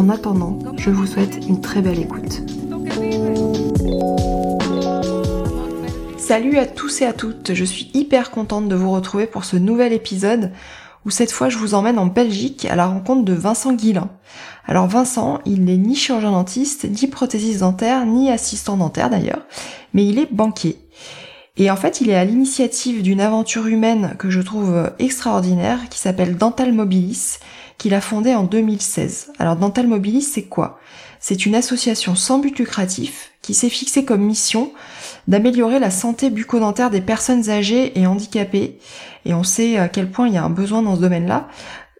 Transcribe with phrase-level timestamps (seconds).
[0.00, 2.40] En attendant, je vous souhaite une très belle écoute.
[6.16, 9.58] Salut à tous et à toutes, je suis hyper contente de vous retrouver pour ce
[9.58, 10.52] nouvel épisode
[11.04, 14.08] où cette fois je vous emmène en Belgique à la rencontre de Vincent Guillain.
[14.64, 19.42] Alors Vincent, il n'est ni chirurgien dentiste, ni prothésiste dentaire, ni assistant dentaire d'ailleurs,
[19.92, 20.78] mais il est banquier.
[21.60, 25.98] Et en fait, il est à l'initiative d'une aventure humaine que je trouve extraordinaire qui
[25.98, 27.36] s'appelle Dental Mobilis
[27.76, 29.32] qu'il a fondée en 2016.
[29.38, 30.80] Alors Dental Mobilis, c'est quoi?
[31.18, 34.72] C'est une association sans but lucratif qui s'est fixée comme mission
[35.28, 38.78] d'améliorer la santé bucco-dentaire des personnes âgées et handicapées.
[39.26, 41.46] Et on sait à quel point il y a un besoin dans ce domaine-là.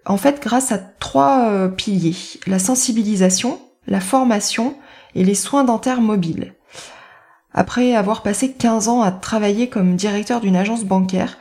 [0.07, 2.17] En fait, grâce à trois euh, piliers.
[2.47, 4.75] La sensibilisation, la formation
[5.15, 6.55] et les soins dentaires mobiles.
[7.53, 11.39] Après avoir passé 15 ans à travailler comme directeur d'une agence bancaire,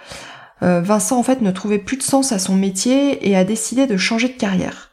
[0.64, 3.88] euh, Vincent en fait ne trouvait plus de sens à son métier et a décidé
[3.88, 4.92] de changer de carrière.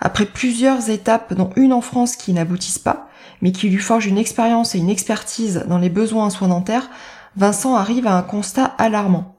[0.00, 3.08] Après plusieurs étapes, dont une en France qui n'aboutissent pas,
[3.42, 6.90] mais qui lui forge une expérience et une expertise dans les besoins en soins dentaires,
[7.36, 9.36] Vincent arrive à un constat alarmant.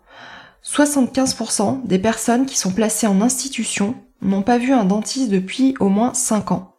[0.64, 5.90] 75% des personnes qui sont placées en institution n'ont pas vu un dentiste depuis au
[5.90, 6.71] moins 5 ans.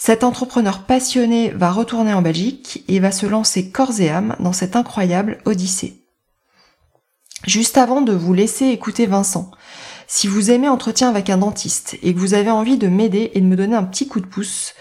[0.00, 4.52] Cet entrepreneur passionné va retourner en Belgique et va se lancer corps et âme dans
[4.52, 6.04] cette incroyable odyssée.
[7.48, 9.50] Juste avant de vous laisser écouter Vincent,
[10.06, 13.40] si vous aimez Entretien avec un dentiste et que vous avez envie de m'aider et
[13.40, 14.74] de me donner un petit coup de pouce,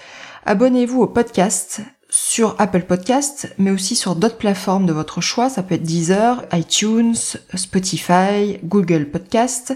[0.46, 5.50] abonnez-vous au podcast sur Apple Podcast, mais aussi sur d'autres plateformes de votre choix.
[5.50, 7.16] Ça peut être Deezer, iTunes,
[7.56, 9.76] Spotify, Google Podcast.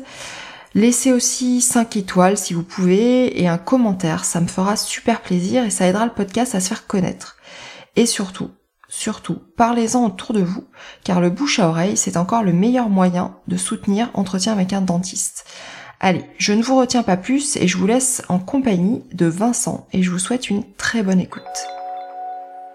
[0.73, 4.23] Laissez aussi 5 étoiles si vous pouvez et un commentaire.
[4.23, 7.37] Ça me fera super plaisir et ça aidera le podcast à se faire connaître.
[7.95, 8.51] Et surtout,
[8.93, 10.65] Surtout, parlez-en autour de vous,
[11.05, 14.81] car le bouche à oreille, c'est encore le meilleur moyen de soutenir Entretien avec un
[14.81, 15.45] dentiste.
[16.01, 19.87] Allez, je ne vous retiens pas plus et je vous laisse en compagnie de Vincent
[19.93, 21.41] et je vous souhaite une très bonne écoute.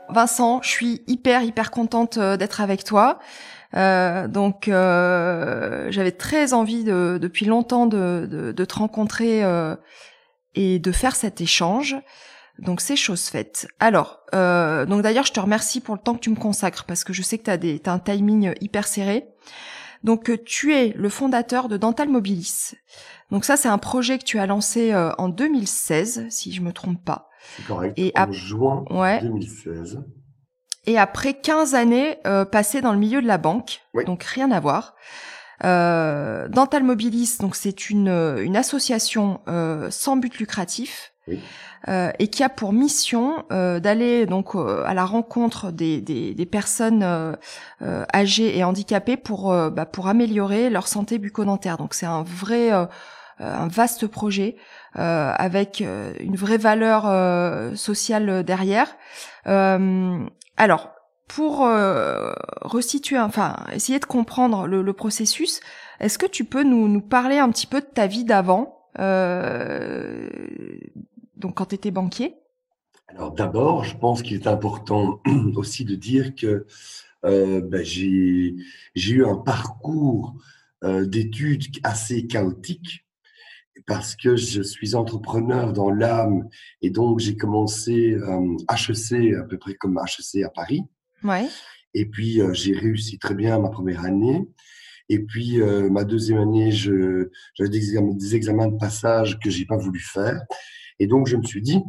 [0.08, 3.18] Vincent, je suis hyper hyper contente euh, d'être avec toi.
[3.76, 9.42] Euh, donc euh, j'avais très envie de, depuis longtemps de, de, te rencontrer
[10.54, 11.96] et de faire cet échange.
[12.58, 13.68] Donc c'est chose faite.
[13.80, 17.04] Alors, euh, donc d'ailleurs, je te remercie pour le temps que tu me consacres parce
[17.04, 19.26] que je sais que tu as, des, as un timing hyper serré.
[20.04, 22.74] Donc euh, tu es le fondateur de Dental Mobilis.
[23.30, 26.72] Donc ça, c'est un projet que tu as lancé euh, en 2016, si je me
[26.72, 27.28] trompe pas.
[27.56, 27.98] C'est correct.
[27.98, 29.20] Et en juin ouais.
[29.20, 30.02] 2016.
[30.86, 34.60] Et après 15 années euh, passées dans le milieu de la banque, donc rien à
[34.60, 34.94] voir.
[35.64, 41.40] Euh, Dental Mobilis, donc c'est une, une association euh, sans but lucratif oui.
[41.88, 46.34] Euh, et qui a pour mission euh, d'aller donc euh, à la rencontre des, des,
[46.34, 47.04] des personnes
[48.12, 51.76] âgées et handicapées pour bah, pour améliorer leur santé bucco-dentaire.
[51.76, 52.70] Donc c'est un vrai
[53.38, 54.56] un vaste projet
[54.94, 58.96] avec une vraie valeur sociale derrière.
[59.44, 60.90] alors
[61.28, 61.68] pour
[62.62, 65.60] resituer, enfin essayer de comprendre le, le processus,
[66.00, 70.28] est-ce que tu peux nous, nous parler un petit peu de ta vie d'avant euh,
[71.36, 72.34] donc quand tu étais banquier?
[73.08, 75.20] Alors d'abord, je pense qu'il est important
[75.56, 76.66] aussi de dire que
[77.24, 78.54] euh, ben, j'ai
[78.94, 80.34] eu un parcours
[80.84, 83.05] euh, d'études assez chaotique
[83.86, 86.48] parce que je suis entrepreneur dans l'âme
[86.82, 90.82] et donc j'ai commencé euh, HEC à peu près comme HEC à Paris.
[91.22, 91.46] Ouais.
[91.94, 94.48] Et puis euh, j'ai réussi très bien ma première année.
[95.08, 99.76] Et puis euh, ma deuxième année, j'avais des, des examens de passage que j'ai pas
[99.76, 100.42] voulu faire.
[100.98, 101.82] Et donc, je me suis dit,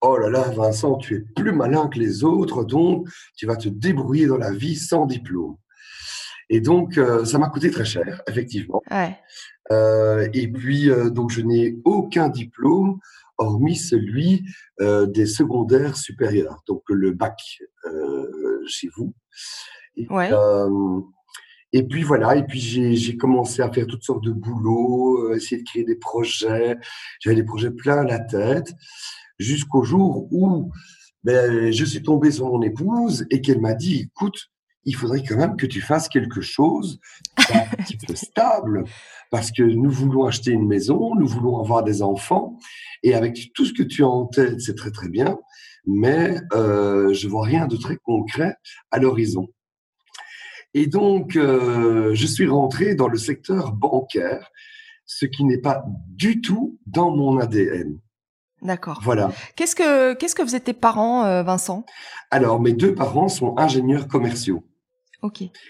[0.00, 3.68] oh là là, Vincent, tu es plus malin que les autres, donc tu vas te
[3.68, 5.56] débrouiller dans la vie sans diplôme.
[6.50, 8.82] Et donc, euh, ça m'a coûté très cher, effectivement.
[8.92, 9.08] Euh,
[9.70, 12.98] et puis, euh, donc, je n'ai aucun diplôme,
[13.38, 14.44] hormis celui
[14.80, 17.38] des secondaires supérieurs, donc le bac
[18.66, 19.12] chez vous.
[19.96, 20.30] Et, ouais.
[21.76, 25.60] Et puis voilà, et puis j'ai commencé à faire toutes sortes de boulots, euh, essayer
[25.60, 26.76] de créer des projets.
[27.18, 28.72] J'avais des projets plein la tête,
[29.40, 30.70] jusqu'au jour où
[31.24, 34.52] ben, je suis tombé sur mon épouse et qu'elle m'a dit, écoute,
[34.84, 37.00] il faudrait quand même que tu fasses quelque chose
[37.52, 38.84] un petit peu stable
[39.30, 42.58] parce que nous voulons acheter une maison, nous voulons avoir des enfants
[43.02, 45.38] et avec tout ce que tu as en tête, c'est très très bien,
[45.86, 48.56] mais euh, je vois rien de très concret
[48.90, 49.48] à l'horizon.
[50.72, 54.50] Et donc, euh, je suis rentré dans le secteur bancaire,
[55.06, 58.00] ce qui n'est pas du tout dans mon ADN.
[58.62, 59.00] D'accord.
[59.04, 59.30] Voilà.
[59.56, 61.84] Qu'est-ce que qu'est-ce que vous êtes tes parents, euh, Vincent?
[62.30, 64.64] Alors, mes deux parents sont ingénieurs commerciaux.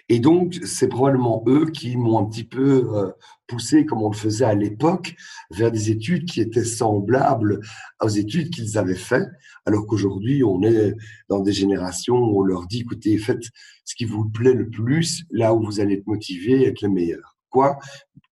[0.08, 3.10] Et donc, c'est probablement eux qui m'ont un petit peu euh,
[3.46, 5.14] poussé, comme on le faisait à l'époque,
[5.50, 7.60] vers des études qui étaient semblables
[8.00, 9.28] aux études qu'ils avaient faites,
[9.66, 10.94] alors qu'aujourd'hui, on est
[11.28, 13.44] dans des générations où on leur dit, écoutez, faites
[13.84, 17.36] ce qui vous plaît le plus, là où vous allez être motivé être le meilleur.
[17.50, 17.78] Quoi?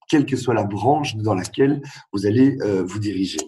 [0.09, 1.81] Quelle que soit la branche dans laquelle
[2.13, 3.39] vous allez euh, vous diriger.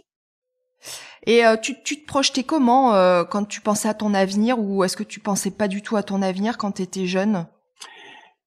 [1.26, 2.90] Et euh, tu, tu, te projetais comment
[3.24, 6.02] quand tu pensais à ton avenir ou est-ce que tu pensais pas du tout à
[6.02, 7.46] ton avenir quand tu étais jeune?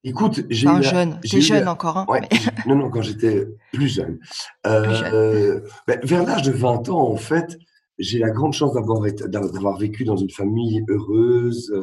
[0.03, 1.97] Écoute, j'ai enfin, jeune, t'es jeune encore.
[1.97, 2.21] Hein, ouais,
[2.65, 4.19] Non, non, quand j'étais plus jeune.
[4.65, 5.63] Euh, plus jeune.
[5.87, 7.57] Ben, vers l'âge de 20 ans, en fait,
[7.97, 11.73] j'ai la grande chance d'avoir d'avoir vécu dans une famille heureuse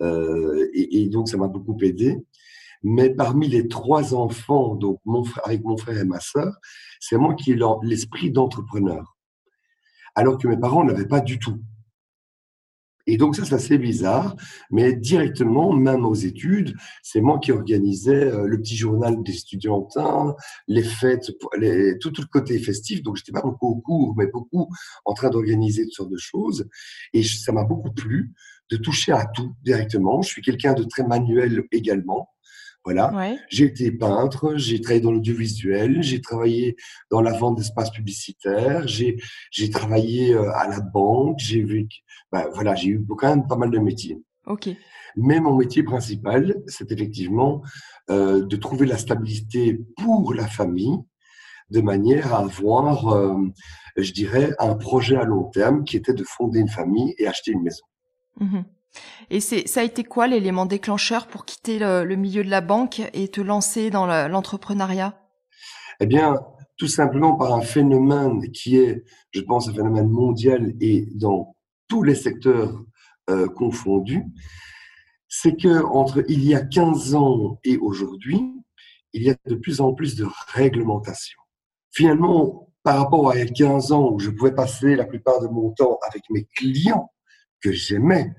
[0.00, 2.16] et, et, donc ça m'a beaucoup aidé.
[2.82, 6.54] Mais parmi les trois enfants, donc mon frère, avec mon frère et ma sœur,
[7.00, 9.14] c'est moi qui ai l'esprit d'entrepreneur
[10.14, 11.60] alors que mes parents n'avaient pas du tout.
[13.06, 14.34] Et donc ça, c'est assez bizarre,
[14.70, 20.34] mais directement, même aux études, c'est moi qui organisais euh, le petit journal des étudiantins,
[20.68, 23.02] les fêtes, les, tout, le côté festif.
[23.02, 24.68] Donc j'étais pas beaucoup au cours, mais beaucoup
[25.04, 26.68] en train d'organiser toutes sortes de choses.
[27.12, 28.32] Et ça m'a beaucoup plu
[28.70, 30.22] de toucher à tout directement.
[30.22, 32.33] Je suis quelqu'un de très manuel également.
[32.84, 33.36] Voilà.
[33.48, 36.76] J'ai été peintre, j'ai travaillé dans l'audiovisuel, j'ai travaillé
[37.10, 39.16] dans la vente d'espaces publicitaires, j'ai
[39.50, 41.88] j'ai travaillé euh, à la banque, j'ai vu,
[42.30, 44.20] ben, voilà, j'ai eu quand même pas mal de métiers.
[44.46, 44.68] Ok.
[45.16, 47.62] Mais mon métier principal, c'est effectivement
[48.10, 50.98] euh, de trouver la stabilité pour la famille,
[51.70, 53.38] de manière à avoir, euh,
[53.96, 57.52] je dirais, un projet à long terme qui était de fonder une famille et acheter
[57.52, 57.84] une maison.
[58.40, 58.60] Mmh
[59.30, 63.02] et c'est, ça a été quoi l'élément déclencheur pour quitter le, milieu de la banque
[63.12, 65.18] et te lancer dans l'entrepreneuriat?
[66.00, 66.40] Eh bien,
[66.76, 71.56] tout simplement par un phénomène qui est, je pense, un phénomène mondial et dans
[71.88, 72.82] tous les secteurs
[73.30, 74.24] euh, confondus,
[75.28, 78.40] c'est que entre il y a 15 ans et aujourd'hui,
[79.12, 81.40] il y a de plus en plus de réglementation.
[81.90, 85.40] Finalement, par rapport à il y a 15 ans où je pouvais passer la plupart
[85.40, 87.12] de mon temps avec mes clients
[87.60, 88.32] que j'aimais,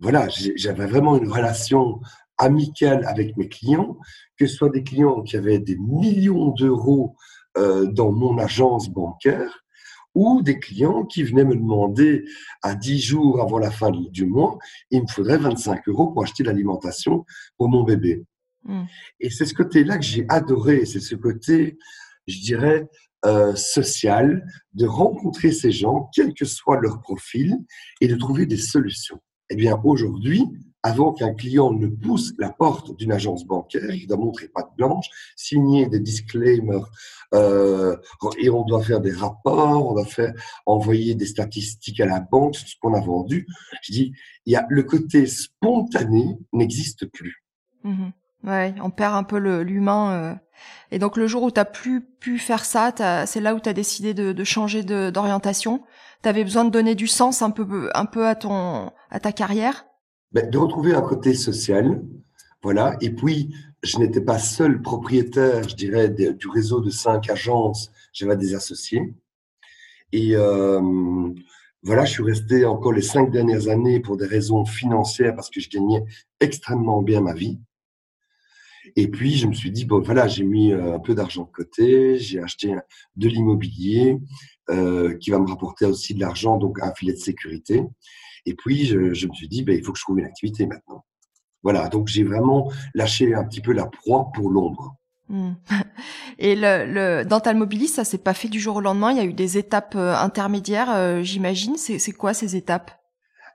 [0.00, 2.00] voilà, j'avais vraiment une relation
[2.38, 3.96] amicale avec mes clients,
[4.36, 7.16] que ce soit des clients qui avaient des millions d'euros
[7.56, 9.64] euh, dans mon agence bancaire,
[10.14, 12.24] ou des clients qui venaient me demander
[12.62, 14.58] à 10 jours avant la fin du mois,
[14.90, 17.24] il me faudrait 25 euros pour acheter l'alimentation
[17.58, 18.24] pour mon bébé.
[18.64, 18.84] Mmh.
[19.20, 21.78] Et c'est ce côté-là que j'ai adoré, c'est ce côté,
[22.26, 22.88] je dirais,
[23.26, 27.56] euh, social, de rencontrer ces gens, quel que soit leur profil,
[28.00, 29.20] et de trouver des solutions.
[29.50, 30.44] Eh bien, aujourd'hui,
[30.82, 35.08] avant qu'un client ne pousse la porte d'une agence bancaire, il doit montrer patte blanche,
[35.34, 36.88] signer des disclaimers,
[37.34, 37.96] euh,
[38.38, 40.32] et on doit faire des rapports, on doit faire
[40.64, 43.48] envoyer des statistiques à la banque sur ce qu'on a vendu.
[43.82, 44.12] Je dis,
[44.44, 47.44] il y a le côté spontané n'existe plus.
[47.82, 48.10] Mmh
[48.44, 50.12] ouais, on perd un peu l'humain.
[50.12, 50.34] Euh.
[50.90, 52.92] Et donc le jour où tu as plus pu faire ça,
[53.26, 55.82] c'est là où tu as décidé de, changer d'orientation
[56.24, 59.86] avais besoin de donner du sens un peu, un peu à, ton, à ta carrière?
[60.32, 62.02] Ben, De retrouver un côté social.
[62.62, 62.96] Voilà.
[63.00, 67.90] Et puis, je n'étais pas seul propriétaire, je dirais, du réseau de cinq agences.
[68.12, 69.14] J'avais des associés.
[70.12, 70.80] Et euh,
[71.82, 75.60] voilà, je suis resté encore les cinq dernières années pour des raisons financières parce que
[75.60, 76.04] je gagnais
[76.40, 77.60] extrêmement bien ma vie.
[78.94, 81.50] Et puis, je me suis dit, bon, voilà, j'ai mis euh, un peu d'argent de
[81.50, 82.74] côté, j'ai acheté
[83.16, 84.18] de l'immobilier
[84.70, 87.82] euh, qui va me rapporter aussi de l'argent, donc un filet de sécurité.
[88.46, 91.04] Et puis, je, me suis dit, ben, il faut que je trouve une activité maintenant.
[91.62, 94.96] Voilà, donc j'ai vraiment lâché un petit peu la proie pour l'ombre.
[95.28, 95.54] Hmm.
[96.38, 99.10] Et le, le Dental Mobilis, ça s'est pas fait du jour au lendemain.
[99.10, 101.76] Il y a eu des étapes euh, intermédiaires, j'imagine.
[101.76, 102.92] C'est quoi ces étapes?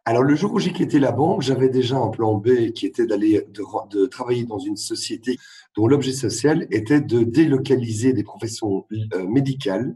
[0.03, 3.05] Alors, le jour où j'ai quitté la banque, j'avais déjà un plan B qui était
[3.05, 5.37] d'aller de, travailler dans une société
[5.75, 9.95] dont l'objet social était de délocaliser des professions euh, médicales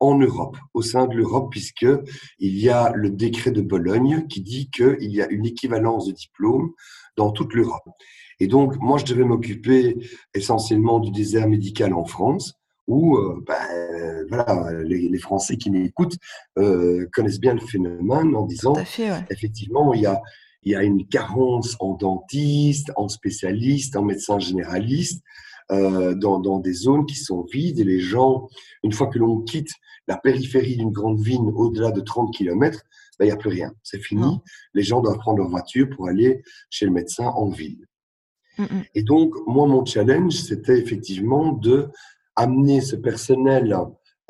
[0.00, 1.86] en Europe, au sein de l'Europe, puisque
[2.38, 6.12] il y a le décret de Bologne qui dit qu'il y a une équivalence de
[6.12, 6.70] diplôme
[7.16, 7.88] dans toute l'Europe.
[8.40, 9.98] Et donc, moi, je devais m'occuper
[10.34, 12.54] essentiellement du désert médical en France,
[12.86, 16.16] où euh, ben, voilà, les, Français qui m'écoutent
[16.58, 20.20] euh, connaissent bien le phénomène en disant fait, effectivement il y a
[20.62, 25.22] il y a une carence en dentistes, en spécialistes, en médecins généralistes,
[25.70, 28.48] euh, dans, dans, des zones qui sont vides et les gens,
[28.82, 29.70] une fois que l'on quitte
[30.08, 32.82] la périphérie d'une grande ville au-delà de 30 km,
[33.18, 33.72] ben, il n'y a plus rien.
[33.82, 34.40] C'est fini.
[34.74, 37.86] Les gens doivent prendre leur voiture pour aller chez le médecin en ville.
[38.58, 38.84] Mm, mm.
[38.94, 41.88] Et donc, moi, mon challenge, c'était effectivement de
[42.34, 43.76] amener ce personnel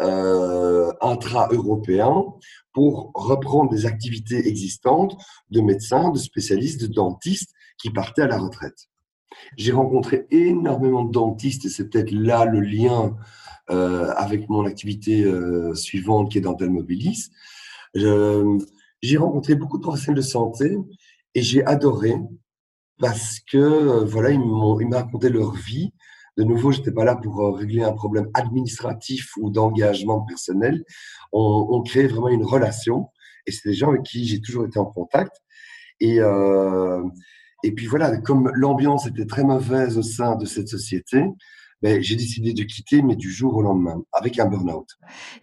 [0.01, 2.25] euh, intra-européen
[2.73, 5.17] pour reprendre des activités existantes
[5.51, 8.89] de médecins, de spécialistes, de dentistes qui partaient à la retraite.
[9.57, 13.17] J'ai rencontré énormément de dentistes et c'est peut-être là le lien
[13.71, 17.31] euh, avec mon activité euh, suivante qui est Dental Mobilis.
[17.95, 20.77] J'ai rencontré beaucoup de professionnels de santé
[21.35, 22.15] et j'ai adoré
[22.99, 25.93] parce que euh, voilà, ils m'ont raconté leur vie.
[26.37, 30.85] De nouveau, j'étais pas là pour euh, régler un problème administratif ou d'engagement personnel.
[31.33, 33.09] On, on crée vraiment une relation
[33.47, 35.33] et c'est des gens avec qui j'ai toujours été en contact.
[36.01, 37.03] Et, euh,
[37.63, 41.25] et puis voilà, comme l'ambiance était très mauvaise au sein de cette société,
[41.83, 44.87] ben, j'ai décidé de quitter, mais du jour au lendemain, avec un burn-out.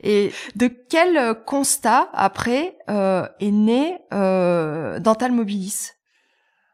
[0.01, 5.93] Et de quel constat, après, euh, est né euh, Dental Mobilis?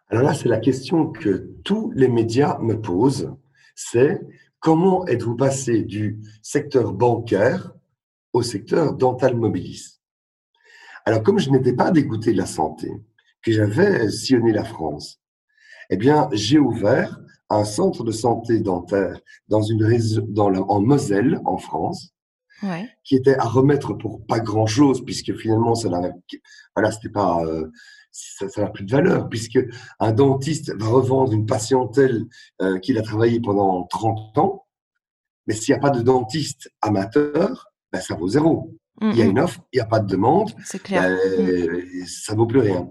[0.09, 3.33] Alors là, c'est la question que tous les médias me posent,
[3.73, 4.21] c'est
[4.59, 7.71] comment êtes-vous passé du secteur bancaire
[8.33, 10.01] au secteur Dental Mobilis?
[11.05, 12.91] Alors, comme je n'étais pas dégoûté de la santé,
[13.41, 15.22] que j'avais sillonné la France,
[15.93, 17.19] eh bien, j'ai ouvert
[17.51, 19.87] un centre de santé dentaire dans une
[20.29, 22.15] dans en Moselle, en France,
[23.03, 26.11] qui était à remettre pour pas grand chose, puisque finalement, ça n'a,
[26.75, 27.69] voilà, c'était pas, euh,
[28.11, 29.59] ça n'a plus de valeur, puisque
[29.99, 32.25] un dentiste va revendre une patientèle
[32.63, 34.65] euh, qu'il a travaillé pendant 30 ans,
[35.45, 38.73] mais s'il n'y a pas de dentiste amateur, ben, ça vaut zéro.
[39.01, 41.03] Il y a une offre, il n'y a pas de demande, clair.
[41.03, 42.87] Ben, ça vaut plus rien.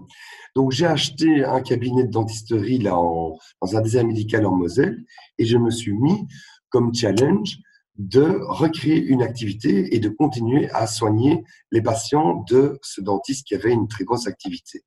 [0.55, 5.03] Donc j'ai acheté un cabinet de dentisterie là en, dans un désert médical en Moselle
[5.37, 6.27] et je me suis mis
[6.69, 7.57] comme challenge
[7.97, 13.55] de recréer une activité et de continuer à soigner les patients de ce dentiste qui
[13.55, 14.83] avait une très grosse activité.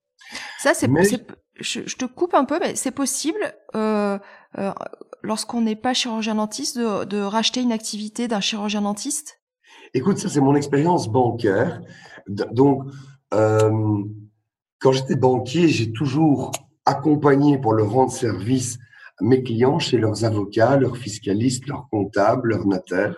[0.58, 0.90] Ça, c'est,
[1.60, 3.38] je, je, te coupe un peu, mais c'est possible
[3.76, 4.18] euh,
[4.58, 4.72] euh,
[5.22, 9.40] lorsqu'on n'est pas chirurgien dentiste de, de racheter une activité d'un chirurgien dentiste?
[9.94, 11.80] Écoute, ça c'est mon expérience bancaire.
[12.26, 12.82] Donc,
[13.34, 13.70] euh,
[14.78, 16.52] quand j'étais banquier, j'ai toujours
[16.84, 18.78] accompagné pour leur rendre service
[19.20, 23.16] mes clients chez leurs avocats, leurs fiscalistes, leurs comptables, leurs notaires.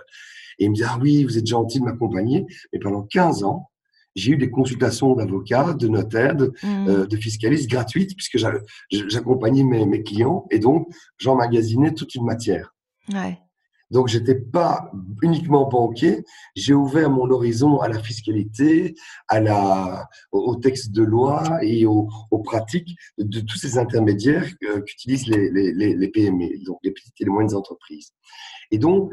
[0.58, 2.46] Et ils me disaient, ah oui, vous êtes gentil de m'accompagner.
[2.72, 3.70] Mais pendant 15 ans,
[4.14, 6.88] j'ai eu des consultations d'avocats, de notaires, de, mmh.
[6.88, 8.38] euh, de, fiscalistes gratuites, puisque
[8.90, 10.88] j'accompagnais mes, mes, clients et donc
[11.18, 12.74] j'emmagasinais toute une matière.
[13.12, 13.38] Ouais.
[13.90, 14.90] Donc, j'étais pas
[15.22, 16.24] uniquement banquier.
[16.54, 18.94] J'ai ouvert mon horizon à la fiscalité,
[19.28, 22.08] à la, au texte de loi et aux,
[22.44, 24.46] pratiques de, tous ces intermédiaires
[24.86, 28.12] qu'utilisent les, les, les, PME, donc les petites et les moyennes entreprises.
[28.70, 29.12] Et donc,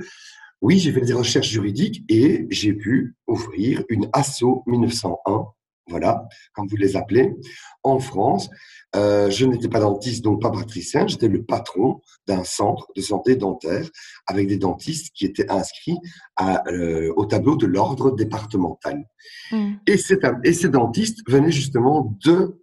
[0.61, 5.47] oui, j'ai fait des recherches juridiques et j'ai pu ouvrir une ASSO 1901
[5.87, 7.35] voilà, comme vous les appelez,
[7.83, 8.49] en France.
[8.95, 13.35] Euh, je n'étais pas dentiste, donc pas patricien, j'étais le patron d'un centre de santé
[13.35, 13.89] dentaire
[14.25, 15.97] avec des dentistes qui étaient inscrits
[16.37, 19.03] à, euh, au tableau de l'ordre départemental.
[19.51, 19.73] Hmm.
[19.85, 19.97] Et,
[20.43, 22.57] et, ces dentistes venaient justement de,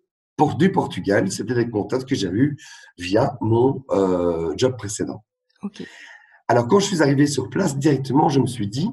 [0.58, 2.56] du Portugal, c'était des contacts que j'ai eus
[2.98, 5.24] via mon euh, job précédent.
[6.48, 8.90] Alors quand je suis arrivé sur place, directement, je me suis dit,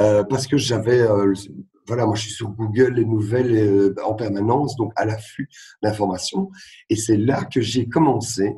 [0.00, 1.32] euh, parce que j'avais euh,
[1.86, 5.48] voilà, moi je suis sur Google, les nouvelles euh, en permanence, donc à l'affût
[5.82, 6.50] d'informations.
[6.88, 8.54] Et c'est là que j'ai commencé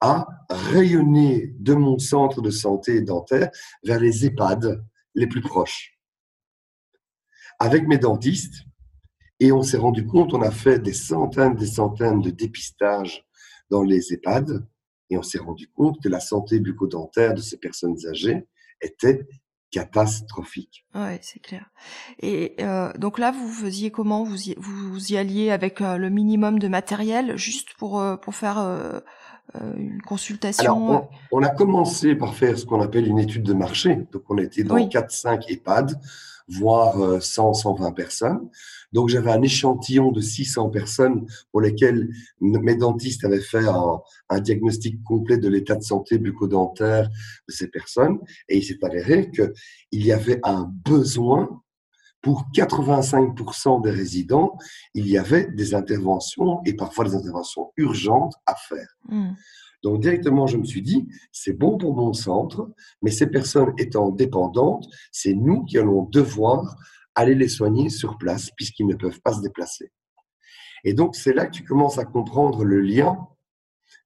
[0.00, 3.50] à rayonner de mon centre de santé dentaire
[3.84, 4.82] vers les EHPAD
[5.14, 5.98] les plus proches.
[7.58, 8.64] Avec mes dentistes,
[9.38, 13.26] et on s'est rendu compte, on a fait des centaines, des centaines de dépistages
[13.70, 14.66] dans les EHPAD,
[15.10, 18.46] et on s'est rendu compte que la santé bucco-dentaire de ces personnes âgées
[18.80, 19.26] était
[19.70, 20.84] catastrophique.
[20.94, 21.70] Ouais, c'est clair.
[22.20, 24.24] Et euh, donc là, vous faisiez comment?
[24.24, 28.34] Vous y, vous y alliez avec euh, le minimum de matériel, juste pour euh, pour
[28.34, 29.00] faire euh,
[29.76, 30.88] une consultation?
[30.88, 34.06] Alors, on, a commencé par faire ce qu'on appelle une étude de marché.
[34.12, 36.00] Donc, on était dans 4-5 EHPAD,
[36.48, 38.48] voire 100, 120 personnes.
[38.92, 42.08] Donc, j'avais un échantillon de 600 personnes pour lesquelles
[42.40, 47.68] mes dentistes avaient fait un, un diagnostic complet de l'état de santé bucco-dentaire de ces
[47.68, 48.18] personnes.
[48.48, 49.52] Et il s'est avéré qu'il
[50.04, 51.62] y avait un besoin
[52.22, 54.58] pour 85% des résidents,
[54.94, 58.88] il y avait des interventions et parfois des interventions urgentes à faire.
[59.08, 59.32] Hmm.
[59.82, 62.70] Donc directement, je me suis dit, c'est bon pour mon centre,
[63.02, 66.76] mais ces personnes étant dépendantes, c'est nous qui allons devoir
[67.14, 69.92] aller les soigner sur place puisqu'ils ne peuvent pas se déplacer.
[70.84, 73.18] Et donc, c'est là que tu commences à comprendre le lien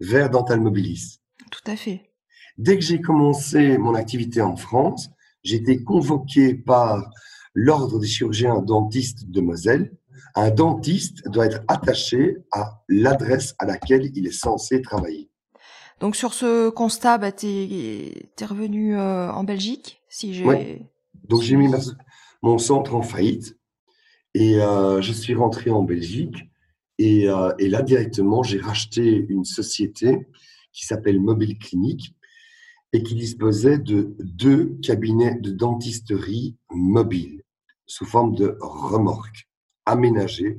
[0.01, 1.21] vers Dental Mobilis.
[1.51, 2.11] Tout à fait.
[2.59, 5.11] Dès que j'ai commencé mon activité en France,
[5.43, 7.11] j'ai été convoqué par
[7.53, 9.93] l'Ordre des chirurgiens dentistes de Moselle.
[10.35, 15.31] Un dentiste doit être attaché à l'adresse à laquelle il est censé travailler.
[16.01, 20.89] Donc sur ce constat, bah, tu es, revenu euh, en Belgique si j'ai...
[21.29, 21.71] Donc j'ai mis
[22.45, 23.57] mon centre en faillite
[24.35, 26.37] et euh, je suis rentré en Belgique.
[26.99, 30.27] Et, euh, et là, directement, j'ai racheté une société
[30.71, 32.15] qui s'appelle Mobile Clinique
[32.93, 37.43] et qui disposait de deux cabinets de dentisterie mobiles
[37.87, 39.49] sous forme de remorques
[39.87, 40.59] aménagées,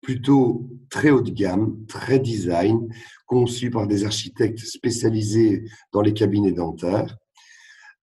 [0.00, 2.88] plutôt très haut de gamme, très design,
[3.26, 7.16] conçus par des architectes spécialisés dans les cabinets dentaires.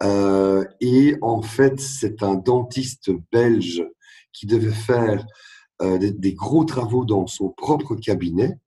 [0.03, 3.83] Euh, et en fait, c'est un dentiste belge
[4.33, 5.25] qui devait faire
[5.81, 8.57] euh, des, des, gros travaux dans son propre cabinet,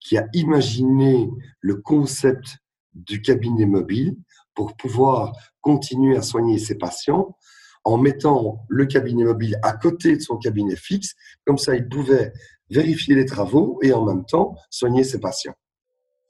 [0.00, 1.30] qui a imaginé
[1.60, 2.58] le concept
[2.92, 4.16] du cabinet mobile
[4.54, 7.36] pour pouvoir continuer à soigner ses patients
[7.84, 11.14] en mettant le cabinet mobile à côté de son cabinet fixe.
[11.44, 12.32] Comme ça, il pouvait
[12.70, 15.54] vérifier les travaux et en même temps soigner ses patients.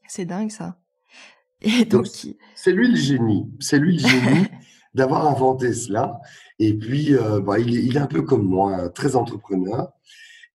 [0.09, 0.79] C'est dingue ça.
[1.61, 2.07] Et donc,
[2.55, 3.47] c'est lui le génie.
[3.61, 4.47] C'est lui le génie
[4.95, 6.21] d'avoir inventé cela.
[6.59, 9.93] Et puis, euh, bah, il, est un peu comme moi, très entrepreneur.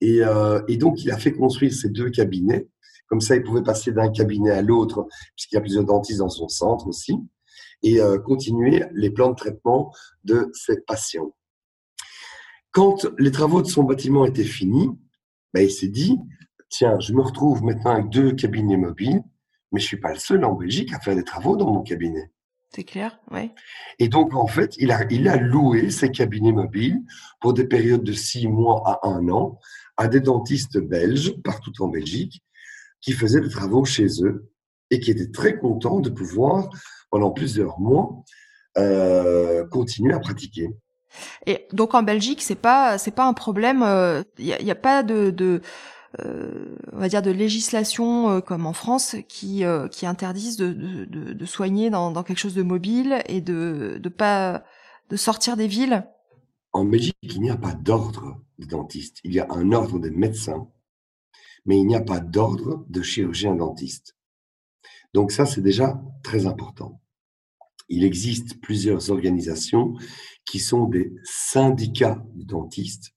[0.01, 2.67] Et, euh, et, donc, il a fait construire ces deux cabinets.
[3.07, 6.29] Comme ça, il pouvait passer d'un cabinet à l'autre, puisqu'il y a plusieurs dentistes dans
[6.29, 7.15] son centre aussi
[7.83, 11.35] et euh, continuer les plans de traitement de ces patients.
[12.71, 14.89] Quand les travaux de son bâtiment étaient finis,
[15.53, 16.17] ben, il s'est dit,
[16.69, 19.23] tiens, je me retrouve maintenant avec deux cabinets mobiles,
[19.71, 22.31] mais je suis pas le seul en Belgique à faire des travaux dans mon cabinet.
[22.69, 23.51] C'est clair, oui.
[23.97, 27.01] Et donc, en fait, il a, il a loué ces cabinets mobiles
[27.41, 29.59] pour des périodes de six mois à un an
[29.97, 32.41] à des dentistes belges, partout en Belgique,
[33.01, 34.49] qui faisaient des travaux chez eux
[34.91, 36.69] et qui étaient très contents de pouvoir
[37.09, 38.23] pendant plusieurs mois,
[38.77, 40.69] euh, continuer à pratiquer.
[41.45, 43.79] Et donc en Belgique, c'est pas c'est pas un problème.
[43.79, 45.61] Il euh, n'y a, a, pas de, de
[46.19, 50.73] euh, on va dire de législation euh, comme en France qui euh, qui interdisent de,
[50.73, 54.63] de, soigner dans, quelque chose de mobile et de de pas
[55.09, 56.07] de sortir des villes.
[56.73, 59.19] En Belgique, il n'y a pas d'ordre de dentiste.
[59.23, 60.67] Il y a un ordre de médecins,
[61.65, 64.15] mais il n'y a pas d'ordre de chirurgien dentiste.
[65.13, 67.01] Donc ça, c'est déjà très important.
[67.87, 69.93] Il existe plusieurs organisations
[70.45, 73.15] qui sont des syndicats de dentistes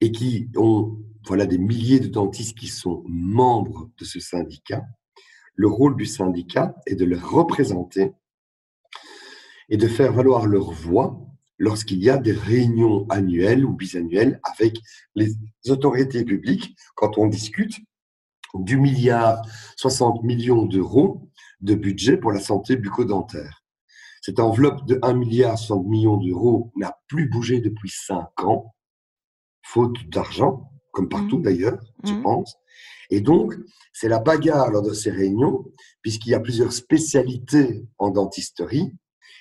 [0.00, 4.84] et qui ont voilà des milliers de dentistes qui sont membres de ce syndicat.
[5.54, 8.12] Le rôle du syndicat est de les représenter
[9.68, 11.20] et de faire valoir leur voix
[11.58, 14.78] lorsqu'il y a des réunions annuelles ou bisannuelles avec
[15.14, 15.36] les
[15.68, 17.76] autorités publiques, quand on discute
[18.54, 19.42] du milliard
[19.76, 21.30] 60 millions d'euros
[21.60, 23.62] de budget pour la santé bucco-dentaire.
[24.22, 28.74] Cette enveloppe de 1 milliard 60 millions d'euros n'a plus bougé depuis 5 ans,
[29.62, 31.42] faute d'argent, comme partout mmh.
[31.42, 32.22] d'ailleurs, je mmh.
[32.22, 32.56] pense.
[33.10, 33.54] Et donc,
[33.92, 35.64] c'est la bagarre lors de ces réunions,
[36.02, 38.92] puisqu'il y a plusieurs spécialités en dentisterie.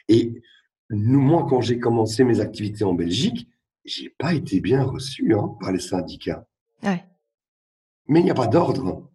[0.07, 0.41] Et
[0.89, 3.47] nous, moi, quand j'ai commencé mes activités en Belgique,
[3.85, 6.47] j'ai pas été bien reçu hein, par les syndicats.
[6.83, 7.03] Ouais
[8.09, 9.07] mais il n'y a pas d'ordre.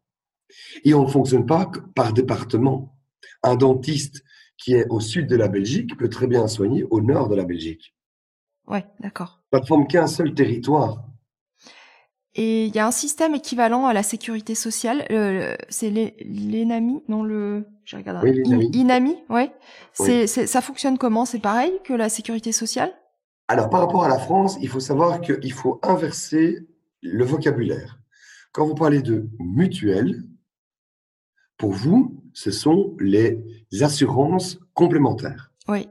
[0.84, 2.96] Et on ne fonctionne pas par département.
[3.42, 4.22] Un dentiste
[4.56, 7.44] qui est au sud de la Belgique peut très bien soigner au nord de la
[7.44, 7.94] Belgique.
[8.66, 9.42] Oui, d'accord.
[9.52, 11.06] Ça ne forme qu'un seul territoire.
[12.36, 15.06] Et il y a un système équivalent à la sécurité sociale.
[15.10, 17.66] Euh, c'est l'ENAMI, non le.
[17.84, 18.42] J'ai regardé.
[18.46, 19.52] Oui, INAMI, ouais.
[19.92, 21.24] C'est, ça fonctionne comment?
[21.24, 22.92] C'est pareil que la sécurité sociale?
[23.46, 26.66] Alors, par rapport à la France, il faut savoir qu'il faut inverser
[27.02, 28.00] le vocabulaire.
[28.52, 30.24] Quand vous parlez de mutuelle,
[31.56, 33.38] pour vous, ce sont les
[33.80, 35.52] assurances complémentaires.
[35.68, 35.88] Oui.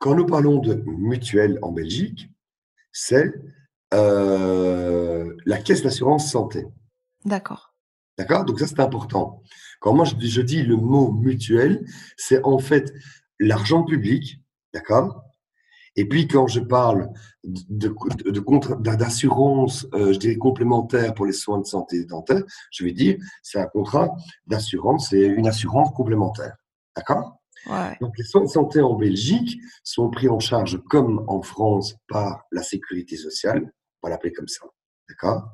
[0.00, 2.30] Quand nous parlons de mutuelle en Belgique,
[2.90, 3.32] c'est
[3.92, 6.66] euh, la caisse d'assurance santé.
[7.24, 7.74] D'accord.
[8.18, 8.44] D'accord?
[8.44, 9.42] Donc ça, c'est important.
[9.80, 12.92] Quand moi, je, je dis le mot mutuelle, c'est en fait
[13.38, 14.40] l'argent public,
[14.72, 15.24] d'accord?
[15.96, 17.10] Et puis, quand je parle
[17.44, 22.42] d'assurance, de, euh, je dirais complémentaire pour les soins de santé dentaire,
[22.72, 24.14] je vais dire c'est un contrat
[24.46, 26.56] d'assurance, c'est une assurance complémentaire.
[26.96, 27.40] D'accord?
[28.00, 32.44] Donc, les soins de santé en Belgique sont pris en charge comme en France par
[32.52, 33.72] la sécurité sociale,
[34.02, 34.66] on va l'appeler comme ça.
[35.08, 35.50] D'accord?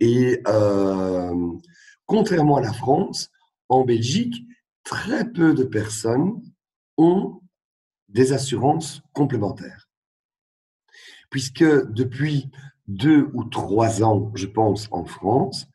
[0.00, 1.52] Et euh,
[2.04, 3.30] contrairement à la France,
[3.68, 4.46] en Belgique,
[4.84, 6.40] très peu de personnes
[6.96, 7.40] ont
[8.08, 9.88] des assurances complémentaires.
[11.30, 12.50] Puisque depuis
[12.86, 15.66] deux ou trois ans, je pense, en France,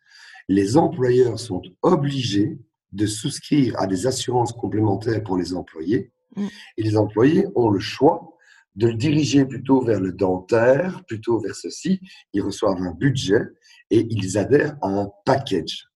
[0.47, 2.59] les employeurs sont obligés
[2.91, 6.11] de souscrire à des assurances complémentaires pour les employés.
[6.35, 6.47] Mm.
[6.77, 8.35] Et les employés ont le choix
[8.75, 11.99] de le diriger plutôt vers le dentaire, plutôt vers ceci.
[12.33, 13.41] Ils reçoivent un budget
[13.89, 15.87] et ils adhèrent à un package.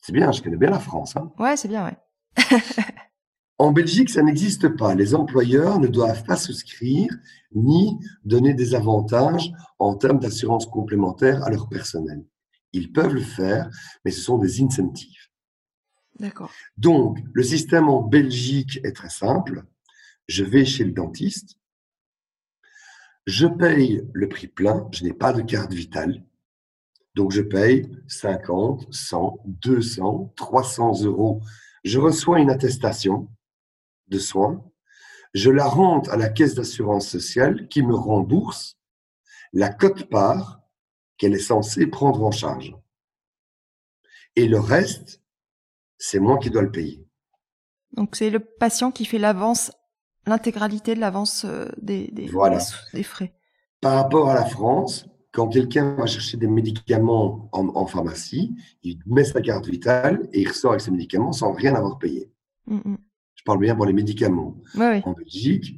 [0.00, 1.16] C'est bien, je connais bien la France.
[1.16, 2.58] Hein ouais, c'est bien, ouais.
[3.58, 4.94] en Belgique, ça n'existe pas.
[4.96, 7.14] Les employeurs ne doivent pas souscrire
[7.54, 12.24] ni donner des avantages en termes d'assurance complémentaire à leur personnel.
[12.72, 13.70] Ils peuvent le faire,
[14.04, 15.21] mais ce sont des incentives.
[16.76, 19.64] Donc, le système en Belgique est très simple.
[20.28, 21.58] Je vais chez le dentiste,
[23.26, 26.24] je paye le prix plein, je n'ai pas de carte vitale.
[27.14, 31.40] Donc, je paye 50, 100, 200, 300 euros.
[31.84, 33.28] Je reçois une attestation
[34.08, 34.64] de soins.
[35.34, 38.78] Je la rente à la caisse d'assurance sociale qui me rembourse
[39.52, 40.60] la cote-part
[41.16, 42.74] qu'elle est censée prendre en charge.
[44.34, 45.21] Et le reste,
[46.02, 47.06] c'est moi qui dois le payer.
[47.92, 49.70] Donc, c'est le patient qui fait l'avance
[50.26, 52.30] l'intégralité de l'avance euh, des, des,
[52.92, 53.34] des, frais.
[53.80, 59.24] Par rapport à la France, quand quelqu'un va chercher des médicaments en, pharmacie, il met
[59.24, 62.30] sa carte vitale et il ressort avec ses médicaments sans rien avoir payé.
[62.66, 62.98] Mm, mm.
[63.34, 64.56] Je parle bien pour les médicaments.
[64.76, 65.74] En Belgique,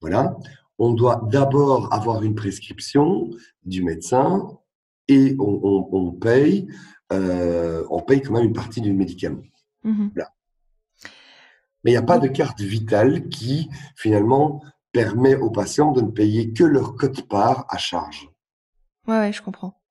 [0.00, 0.36] voilà,
[0.78, 3.30] on doit d'abord avoir une prescription
[3.64, 4.48] du médecin
[5.08, 6.68] et on, paye,
[7.12, 9.42] euh, on paye quand même une partie du médicament.
[9.82, 10.30] Voilà.
[11.84, 14.62] Mais il n'y a pas de carte vitale qui, finalement,
[14.92, 18.30] permet aux patients de ne payer que leur cote-part à charge.
[19.06, 19.82] Ouais, ouais, je comprends.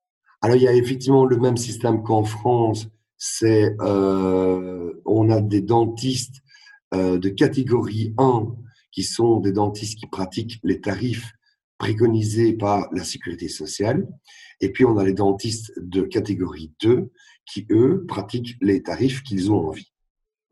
[0.42, 2.88] Alors, il y a effectivement le même système qu'en France.
[3.18, 6.42] C'est, euh, on a des dentistes
[6.94, 8.48] euh, de catégorie 1
[8.92, 11.32] qui sont des dentistes qui pratiquent les tarifs
[11.78, 14.08] préconisés par la sécurité sociale.
[14.64, 17.12] Et puis, on a les dentistes de catégorie 2
[17.46, 19.92] qui, eux, pratiquent les tarifs qu'ils ont envie.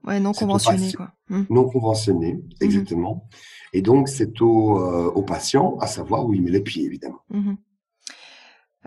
[0.04, 1.14] Ouais, non conventionné, quoi.
[1.30, 1.44] Mmh.
[1.50, 2.50] Non conventionné, mmh.
[2.60, 3.30] exactement.
[3.72, 7.22] Et donc, c'est au, euh, au, patient à savoir où il met les pieds, évidemment.
[7.30, 7.54] Mmh.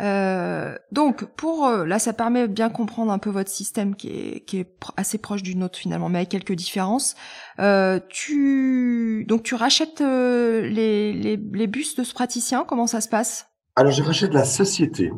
[0.00, 4.08] Euh, donc, pour euh, là, ça permet de bien comprendre un peu votre système qui
[4.08, 7.14] est, qui est assez proche du nôtre finalement, mais avec quelques différences.
[7.60, 13.08] Euh, tu donc tu rachètes les, les, les bus de ce praticien Comment ça se
[13.08, 13.53] passe?
[13.76, 15.10] Alors, je rachète la société.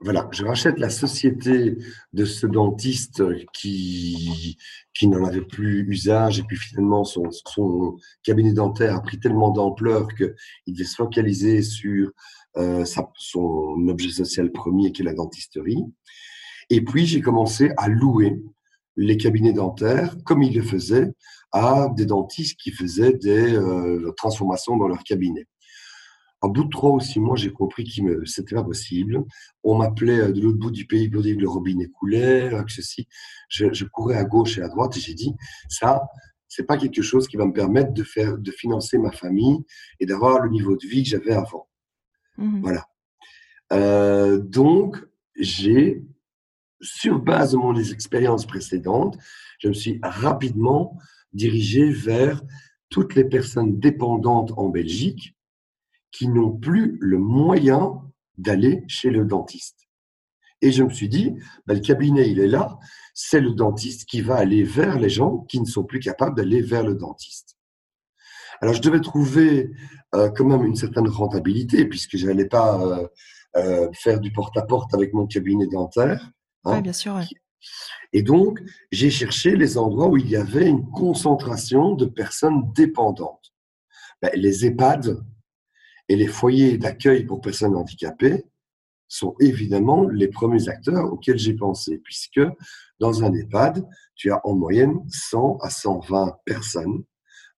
[0.00, 1.76] Voilà, je rachète la société
[2.12, 4.56] de ce dentiste qui,
[4.94, 9.50] qui n'en avait plus usage et puis finalement son, son cabinet dentaire a pris tellement
[9.50, 10.34] d'ampleur qu'il
[10.68, 12.12] devait se focaliser sur
[12.56, 15.84] euh, sa, son objet social premier qui est la dentisterie.
[16.70, 18.40] Et puis j'ai commencé à louer
[18.94, 21.12] les cabinets dentaires comme il le faisait
[21.50, 25.48] à des dentistes qui faisaient des euh, transformations dans leur cabinet.
[26.40, 29.24] Au bout de trois ou six mois, j'ai compris que c'était pas possible.
[29.64, 32.62] On m'appelait euh, de l'autre bout du pays pour dire que le robinet coulait, euh,
[32.62, 33.08] que ceci.
[33.48, 35.34] Je, je courais à gauche et à droite et j'ai dit,
[35.68, 36.02] ça,
[36.46, 39.58] c'est pas quelque chose qui va me permettre de faire, de financer ma famille
[40.00, 41.68] et d'avoir le niveau de vie que j'avais avant.
[42.36, 42.60] Mmh.
[42.60, 42.86] Voilà.
[43.72, 45.04] Euh, donc,
[45.36, 46.02] j'ai,
[46.80, 49.18] sur base de mon expériences précédentes,
[49.58, 50.96] je me suis rapidement
[51.32, 52.42] dirigé vers
[52.90, 55.34] toutes les personnes dépendantes en Belgique
[56.18, 58.02] qui n'ont plus le moyen
[58.38, 59.88] d'aller chez le dentiste.
[60.60, 62.76] Et je me suis dit, ben, le cabinet, il est là,
[63.14, 66.60] c'est le dentiste qui va aller vers les gens qui ne sont plus capables d'aller
[66.60, 67.56] vers le dentiste.
[68.60, 69.70] Alors, je devais trouver
[70.16, 73.06] euh, quand même une certaine rentabilité, puisque je n'allais pas euh,
[73.56, 76.32] euh, faire du porte-à-porte avec mon cabinet dentaire.
[76.64, 77.20] Hein, oui, bien sûr.
[78.12, 83.52] Et donc, j'ai cherché les endroits où il y avait une concentration de personnes dépendantes.
[84.20, 85.22] Ben, les EHPAD,
[86.08, 88.44] et les foyers d'accueil pour personnes handicapées
[89.08, 92.40] sont évidemment les premiers acteurs auxquels j'ai pensé, puisque
[93.00, 97.04] dans un EHPAD, tu as en moyenne 100 à 120 personnes,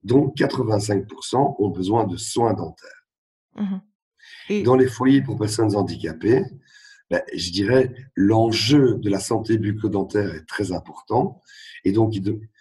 [0.02, 3.06] dont 85% ont besoin de soins dentaires.
[3.56, 4.62] Mmh.
[4.62, 6.44] Dans les foyers pour personnes handicapées,
[7.10, 11.40] ben, je dirais l'enjeu de la santé bucco-dentaire est très important.
[11.84, 12.14] Et donc,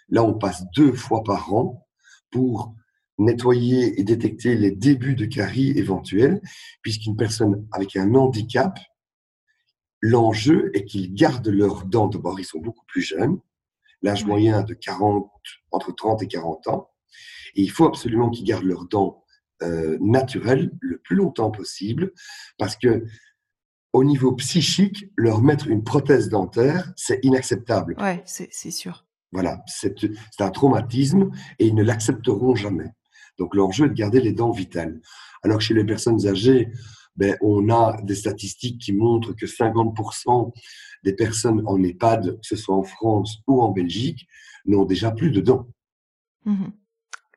[0.10, 1.88] là, on passe deux fois par an
[2.32, 2.74] pour
[3.20, 6.42] nettoyer et détecter les débuts de caries éventuels,
[6.82, 8.80] puisqu'une personne avec un handicap,
[10.02, 12.08] l'enjeu est qu'ils gardent leurs dents.
[12.08, 13.40] D'abord, ils sont beaucoup plus jeunes,
[14.02, 15.30] l'âge moyen de 40,
[15.72, 16.90] entre 30 et 40 ans,
[17.56, 19.24] et il faut absolument qu'ils gardent leurs dents
[19.62, 22.14] euh, naturelles le plus longtemps possible,
[22.58, 23.06] parce que
[23.92, 27.96] au niveau psychique, leur mettre une prothèse dentaire, c'est inacceptable.
[28.00, 29.06] Ouais, c'est sûr.
[29.32, 29.96] Voilà, c'est
[30.40, 32.94] un traumatisme et ils ne l'accepteront jamais.
[33.40, 35.02] Donc l'enjeu est de garder les dents vitales.
[35.44, 36.70] Alors que chez les personnes âgées,
[37.16, 40.54] ben, on a des statistiques qui montrent que 50%
[41.04, 44.28] des personnes en EHPAD, que ce soit en France ou en Belgique,
[44.66, 45.68] n'ont déjà plus de dents.
[46.46, 46.68] Mmh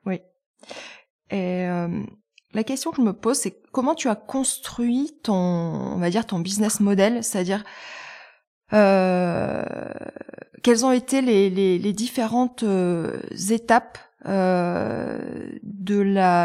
[0.04, 0.20] oui.
[1.30, 2.02] Et euh,
[2.52, 6.26] la question que je me pose, c'est comment tu as construit ton, on va dire,
[6.26, 7.62] ton business model, c'est-à-dire
[8.72, 9.64] euh,
[10.62, 15.98] quelles ont été les, les, les différentes euh, étapes de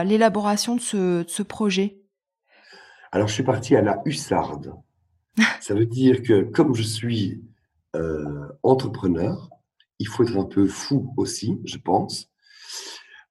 [0.04, 2.02] l'élaboration de ce, de ce projet
[3.12, 4.74] Alors, je suis parti à la hussarde.
[5.62, 7.44] Ça veut dire que comme je suis
[7.96, 9.50] euh, entrepreneur,
[10.00, 12.30] il faut être un peu fou aussi, je pense.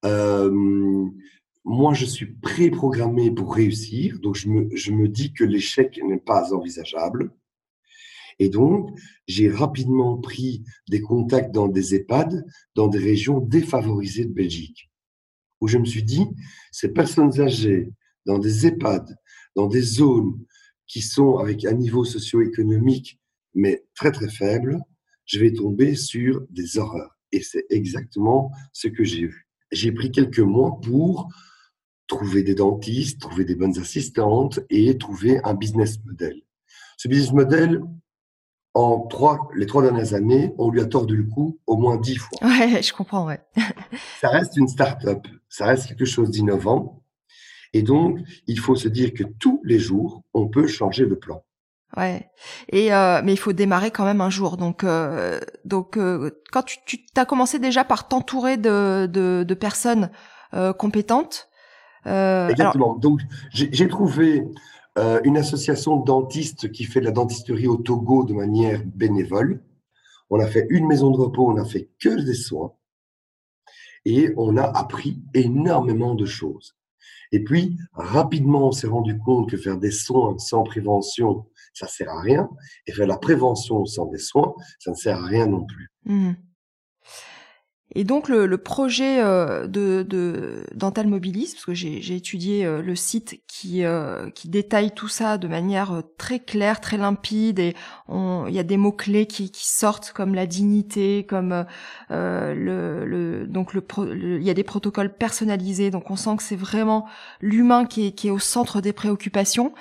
[0.05, 0.51] Euh,
[1.65, 6.19] moi, je suis préprogrammé pour réussir, donc je me, je me dis que l'échec n'est
[6.19, 7.33] pas envisageable.
[8.39, 8.91] Et donc,
[9.27, 12.45] j'ai rapidement pris des contacts dans des EHPAD,
[12.75, 14.91] dans des régions défavorisées de Belgique,
[15.61, 16.27] où je me suis dit,
[16.71, 17.91] ces personnes âgées,
[18.27, 19.17] dans des EHPAD,
[19.55, 20.39] dans des zones
[20.87, 23.19] qui sont avec un niveau socio-économique,
[23.55, 24.81] mais très très faible,
[25.25, 27.19] je vais tomber sur des horreurs.
[27.33, 29.49] Et c'est exactement ce que j'ai vu.
[29.73, 31.29] J'ai pris quelques mois pour
[32.07, 36.41] trouver des dentistes, trouver des bonnes assistantes et trouver un business model.
[36.97, 37.83] Ce business model,
[38.77, 42.17] en trois, les trois dernières années, on lui a tordu le cou au moins dix
[42.17, 42.39] fois.
[42.43, 43.41] Ouais, je comprends, ouais.
[44.21, 47.03] ça reste une start-up, ça reste quelque chose d'innovant.
[47.73, 51.43] Et donc, il faut se dire que tous les jours, on peut changer de plan.
[51.97, 52.29] Ouais.
[52.71, 54.59] Et euh, mais il faut démarrer quand même un jour.
[54.59, 59.55] Donc euh, donc euh, quand tu tu as commencé déjà par t'entourer de, de, de
[59.55, 60.11] personnes
[60.79, 61.49] compétentes.
[62.05, 62.93] Exactement.
[62.93, 62.99] Alors...
[62.99, 63.21] Donc
[63.53, 64.43] j'ai trouvé
[64.99, 69.63] euh, une association de dentistes qui fait de la dentisterie au Togo de manière bénévole.
[70.31, 72.73] On a fait une maison de repos, on a fait que des soins
[74.07, 76.77] et on a appris énormément de choses.
[77.33, 82.09] Et puis, rapidement, on s'est rendu compte que faire des soins sans prévention, ça sert
[82.11, 82.49] à rien.
[82.87, 85.91] Et faire la prévention sans des soins, ça ne sert à rien non plus.
[86.05, 86.33] Mmh.
[87.99, 92.83] Et donc le, le projet euh, de, de Dental Mobilis, parce que j'ai étudié euh,
[92.83, 97.75] le site qui, euh, qui détaille tout ça de manière très claire, très limpide, et
[98.11, 101.65] il y a des mots clés qui, qui, sortent comme la dignité, comme
[102.11, 103.83] euh, le, le, donc le,
[104.37, 107.07] il y a des protocoles personnalisés, donc on sent que c'est vraiment
[107.41, 109.73] l'humain qui qui est au centre des préoccupations.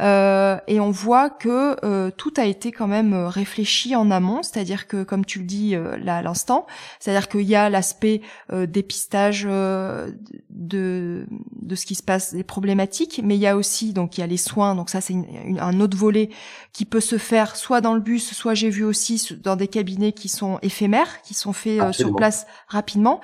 [0.00, 4.86] Euh, et on voit que euh, tout a été quand même réfléchi en amont, c'est-à-dire
[4.86, 6.66] que, comme tu le dis là à l'instant,
[7.00, 8.20] c'est-à-dire qu'il y a l'aspect
[8.52, 14.18] dépistage de de ce qui se passe, des problématiques, mais il y a aussi donc
[14.18, 15.14] il y a les soins, donc ça c'est
[15.58, 16.30] un autre volet
[16.72, 20.12] qui peut se faire soit dans le bus, soit j'ai vu aussi dans des cabinets
[20.12, 23.20] qui sont éphémères, qui sont faits sur place rapidement,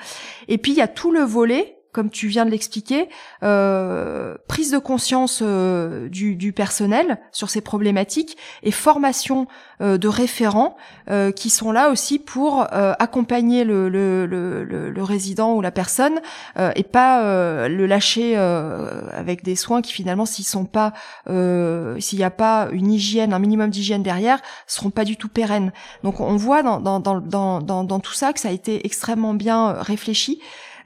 [0.48, 3.08] et puis il y a tout le volet comme tu viens de l'expliquer,
[3.42, 9.46] euh, prise de conscience euh, du, du, personnel sur ces problématiques et formation
[9.82, 10.76] euh, de référents
[11.10, 15.70] euh, qui sont là aussi pour euh, accompagner le, le, le, le, résident ou la
[15.70, 16.20] personne
[16.58, 20.92] euh, et pas le lâcher avec des soins qui finalement s'ils sont pas
[21.26, 25.72] s'il n'y a pas une hygiène un minimum d'hygiène derrière seront pas du tout pérennes.
[26.04, 29.72] Donc on voit dans dans, dans, dans, tout ça que ça a été extrêmement bien
[29.72, 30.40] réfléchi.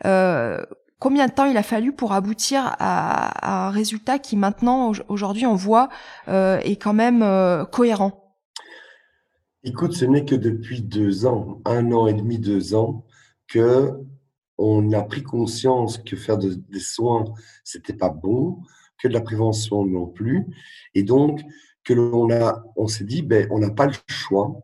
[0.04, 0.64] Euh,
[0.98, 5.54] combien de temps il a fallu pour aboutir à, un résultat qui maintenant, aujourd'hui, on
[5.54, 5.88] voit
[6.28, 8.34] euh, est quand même euh, cohérent?
[9.64, 13.04] Écoute, ce n'est que depuis deux ans, un an et demi, deux ans,
[13.48, 13.92] que
[14.58, 17.24] on a pris conscience que faire des soins,
[17.62, 18.58] c'était pas bon,
[18.98, 20.46] que de la prévention non plus,
[20.94, 21.42] et donc
[21.84, 24.60] que l'on a, on s'est dit, ben, on n'a pas le choix,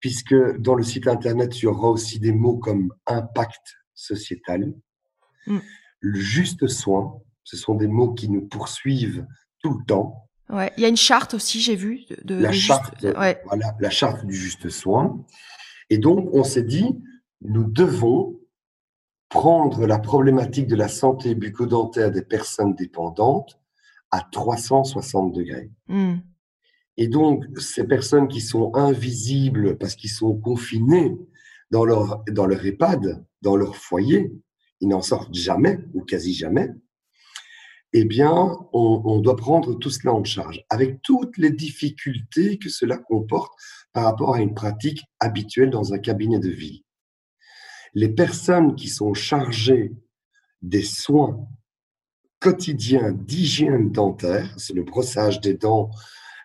[0.00, 4.74] puisque dans le site internet, il y aura aussi des mots comme impact sociétal,
[5.46, 5.58] Mm.
[6.00, 9.26] Le juste soin, ce sont des mots qui nous poursuivent
[9.62, 10.28] tout le temps.
[10.50, 12.02] Ouais, il y a une charte aussi, j'ai vu.
[12.24, 15.24] De, la charte, voilà, la charte du juste soin.
[15.88, 16.86] Et donc, on s'est dit,
[17.40, 18.38] nous devons
[19.30, 23.58] prendre la problématique de la santé bucco-dentaire des personnes dépendantes
[24.10, 25.70] à 360 degrés.
[25.88, 26.16] Mm.
[26.96, 31.16] Et donc, ces personnes qui sont invisibles parce qu'ils sont confinés
[31.70, 34.32] dans leur, dans leur EHPAD, dans leur foyer,
[34.84, 36.68] ils n'en sortent jamais ou quasi jamais,
[37.94, 42.98] eh bien, on, doit prendre tout cela en charge, avec toutes les difficultés que cela
[42.98, 43.54] comporte
[43.94, 46.84] par rapport à une pratique habituelle dans un cabinet de vie.
[47.94, 49.94] Les personnes qui sont chargées
[50.60, 51.48] des soins
[52.40, 55.90] quotidiens d'hygiène dentaire, c'est le brossage des dents,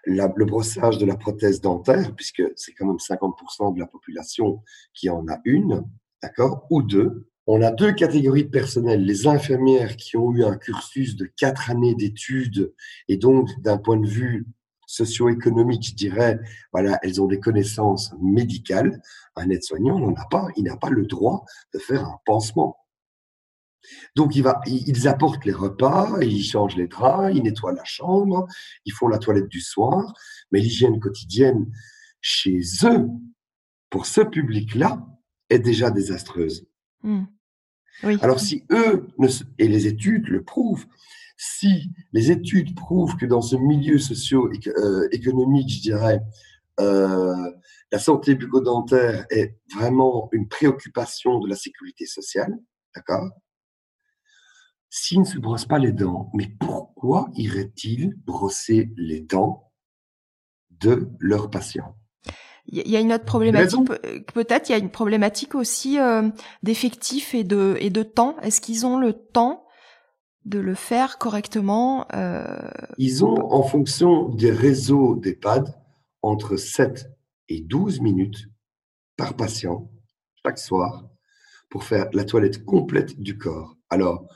[0.05, 5.09] le brossage de la prothèse dentaire, puisque c'est quand même 50% de la population qui
[5.09, 5.83] en a une,
[6.21, 9.03] d'accord, ou deux, On a deux catégories de personnel.
[9.03, 12.75] Les infirmières qui ont eu un cursus de quatre années d'études
[13.07, 14.45] et donc d'un point de vue
[14.85, 16.39] socio-économique, je dirais,
[16.71, 19.01] voilà, elles ont des connaissances médicales.
[19.35, 20.49] Un aide-soignant n'en a pas.
[20.57, 22.77] Il n'a pas le droit de faire un pansement.
[24.15, 28.45] Donc, il va, ils apportent les repas, ils changent les draps, ils nettoient la chambre,
[28.85, 30.13] ils font la toilette du soir,
[30.51, 31.65] mais l'hygiène quotidienne
[32.21, 33.07] chez eux,
[33.89, 35.03] pour ce public-là,
[35.49, 36.67] est déjà désastreuse.
[37.01, 37.23] Mmh.
[38.21, 39.07] Alors, si eux,
[39.57, 40.85] et les études le prouvent,
[41.37, 46.21] si les études prouvent que dans ce milieu socio-économique, je dirais,
[46.79, 47.51] euh,
[47.91, 52.57] la santé bucco-dentaire est vraiment une préoccupation de la sécurité sociale,
[52.95, 53.29] d'accord?
[54.89, 59.71] S'ils ne se brossent pas les dents, mais pourquoi iraient-ils brosser les dents
[60.71, 61.98] de leurs patients?
[62.71, 63.85] Il y a une autre problématique,
[64.33, 66.29] peut-être il y a une problématique aussi euh,
[66.63, 68.37] d'effectifs et de, et de temps.
[68.41, 69.65] Est-ce qu'ils ont le temps
[70.45, 72.45] de le faire correctement euh...
[72.97, 75.75] Ils ont, en fonction des réseaux d'EHPAD,
[76.21, 77.09] entre 7
[77.49, 78.47] et 12 minutes
[79.17, 79.89] par patient
[80.45, 81.09] chaque soir
[81.69, 83.75] pour faire la toilette complète du corps.
[83.89, 84.27] Alors,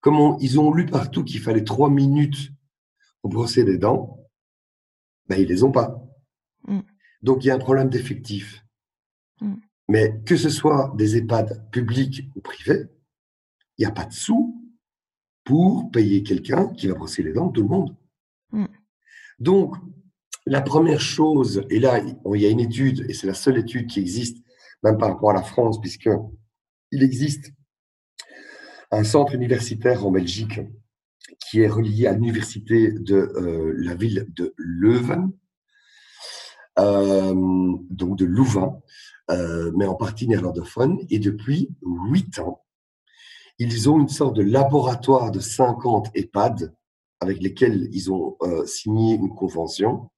[0.00, 2.50] comme ils ont lu partout qu'il fallait trois minutes
[3.20, 4.18] pour brosser les dents,
[5.28, 6.03] ben, ils les ont pas.
[7.24, 8.64] Donc, il y a un problème d'effectif.
[9.40, 9.54] Mm.
[9.88, 12.84] Mais que ce soit des EHPAD publics ou privés,
[13.76, 14.62] il n'y a pas de sous
[15.42, 17.96] pour payer quelqu'un qui va brosser les dents de tout le monde.
[18.52, 18.66] Mm.
[19.38, 19.74] Donc,
[20.46, 23.88] la première chose, et là, il y a une étude, et c'est la seule étude
[23.88, 24.44] qui existe,
[24.82, 26.10] même par rapport à la France, puisque
[26.90, 27.52] il existe
[28.90, 30.60] un centre universitaire en Belgique
[31.40, 35.32] qui est relié à l'université de euh, la ville de Leuven,
[36.76, 38.80] donc de Louvain,
[39.30, 40.98] euh, mais en partie néerlandophone.
[41.10, 42.62] Et depuis huit ans,
[43.58, 46.74] ils ont une sorte de laboratoire de 50 EHPAD
[47.20, 50.10] avec lesquels ils ont signé une convention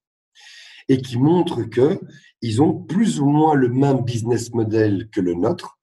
[0.89, 2.01] et qui montre que
[2.43, 5.79] ils ont plus ou moins le même business model que le nôtre,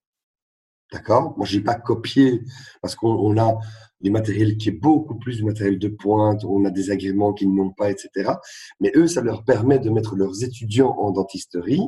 [0.94, 1.34] D'accord?
[1.38, 2.44] Moi, je n'ai pas copié
[2.82, 3.58] parce qu'on a
[4.02, 7.54] des matériels qui est beaucoup plus du matériel de pointe, on a des agréments qu'ils
[7.54, 8.34] n'ont pas, etc.
[8.80, 11.82] Mais eux, ça leur permet de mettre leurs étudiants en dentisterie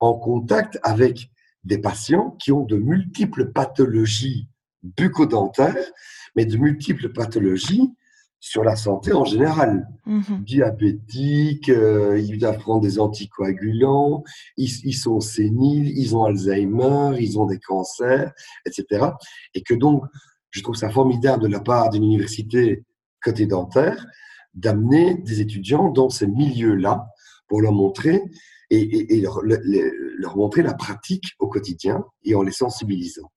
[0.00, 1.30] en contact avec
[1.64, 4.48] des patients qui ont de multiples pathologies
[4.82, 5.92] bucco-dentaires,
[6.36, 7.92] mais de multiples pathologies
[8.40, 9.88] sur la santé en général.
[10.06, 14.22] Mmh Diabétiques, euh, ils doivent prendre des anticoagulants,
[14.56, 18.32] ils, sont séniles, ils ont Alzheimer, ils ont des cancers,
[18.64, 19.06] etc.
[19.54, 20.04] Et que donc,
[20.50, 22.84] je trouve ça formidable de la part d'une université
[23.22, 24.06] côté dentaire
[24.54, 27.06] d'amener des étudiants dans ces milieux-là
[27.48, 28.22] pour leur montrer
[28.70, 33.30] et, leur, leur montrer la pratique au quotidien et en les sensibilisant.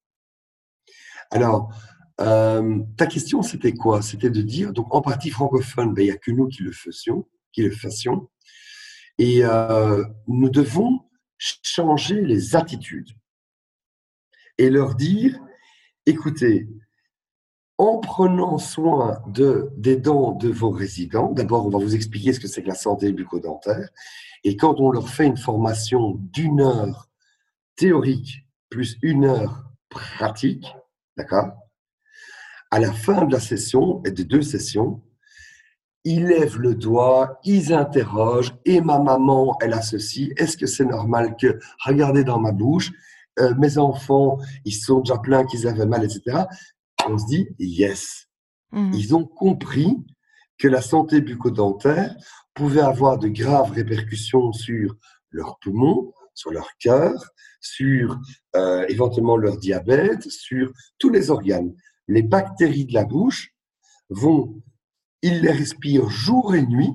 [1.32, 1.74] Alors,
[2.20, 4.02] euh, ta question, c'était quoi?
[4.02, 6.72] C'était de dire, donc en partie francophone, ben, il n'y a que nous qui le
[6.72, 8.30] faisions, qui le fassions.
[9.18, 11.02] Et euh, nous devons
[11.38, 13.12] changer les attitudes
[14.58, 15.40] et leur dire,
[16.06, 16.68] écoutez,
[17.78, 22.40] en prenant soin de, des dents de vos résidents, d'abord, on va vous expliquer ce
[22.40, 23.90] que c'est que la santé bucco-dentaire.
[24.44, 27.10] Et quand on leur fait une formation d'une heure
[27.76, 30.68] théorique plus une heure pratique,
[31.18, 31.61] d'accord?
[32.72, 35.02] À la fin de la session et des deux sessions,
[36.04, 40.86] ils lèvent le doigt, ils interrogent, et ma maman, elle a ceci, est-ce que c'est
[40.86, 42.92] normal que, regardez dans ma bouche,
[43.40, 46.46] euh, mes enfants, ils sont déjà pleins qu'ils avaient mal, etc.
[47.08, 48.28] On se dit, yes.
[48.72, 48.94] Mmh.
[48.94, 49.98] Ils ont compris
[50.58, 52.16] que la santé bucco-dentaire
[52.54, 54.96] pouvait avoir de graves répercussions sur
[55.30, 57.14] leurs poumons, sur leur cœur,
[57.60, 58.20] sur
[58.56, 61.74] euh, éventuellement leur diabète, sur tous les organes
[62.08, 63.54] les bactéries de la bouche
[64.10, 64.62] vont,
[65.22, 66.94] ils les respirent jour et nuit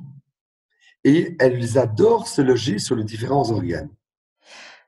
[1.05, 3.96] et elles adorent se loger sur les différents organes.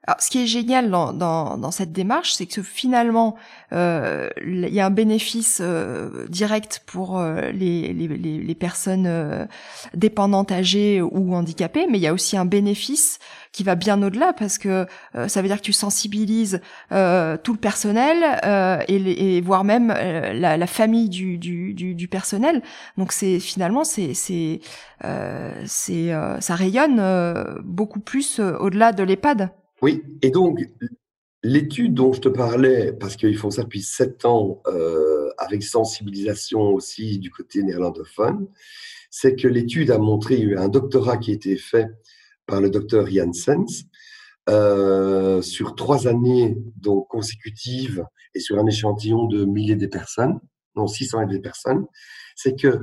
[0.08, 3.36] Alors, ce qui est génial dans, dans, dans cette démarche, c'est que finalement,
[3.74, 9.44] euh, il y a un bénéfice euh, direct pour euh, les, les, les, personnes euh,
[9.92, 13.18] dépendantes, âgées ou handicapées, mais il y a aussi un bénéfice
[13.52, 17.58] qui va bien au-delà parce que euh, ça veut dire que tu sensibilises tout le
[17.60, 22.62] personnel et, et, voire même la, la, famille du, du, du, du personnel.
[22.96, 24.60] Donc c'est finalement c'est c'est
[25.66, 29.50] c'est ça rayonne beaucoup plus au-delà de l'EHPAD.
[29.80, 30.60] Oui, et donc
[31.42, 36.60] l'étude dont je te parlais, parce qu'ils font ça depuis sept ans, euh, avec sensibilisation
[36.60, 38.48] aussi du côté néerlandophone,
[39.10, 41.88] c'est que l'étude a montré, un doctorat qui a été fait
[42.46, 43.84] par le docteur Janssens,
[44.48, 48.04] euh, sur trois années donc consécutives
[48.34, 50.40] et sur un échantillon de milliers de personnes,
[50.74, 51.86] non 600 et des personnes,
[52.34, 52.80] c'est que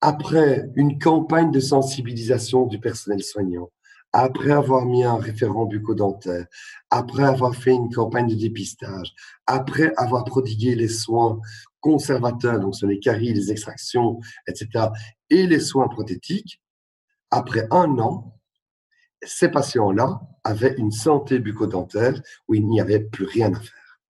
[0.00, 3.70] après une campagne de sensibilisation du personnel soignant,
[4.14, 6.46] après avoir mis un référent bucco-dentaire,
[6.88, 9.12] après avoir fait une campagne de dépistage,
[9.44, 11.40] après avoir prodigué les soins
[11.80, 14.86] conservateurs, donc sur les caries, les extractions, etc.,
[15.30, 16.62] et les soins prothétiques,
[17.32, 18.38] après un an,
[19.20, 24.00] ces patients-là avaient une santé bucco-dentaire où il n'y avait plus rien à faire,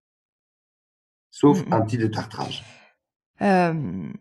[1.30, 2.62] sauf un petit détartrage.
[3.40, 4.12] Euh,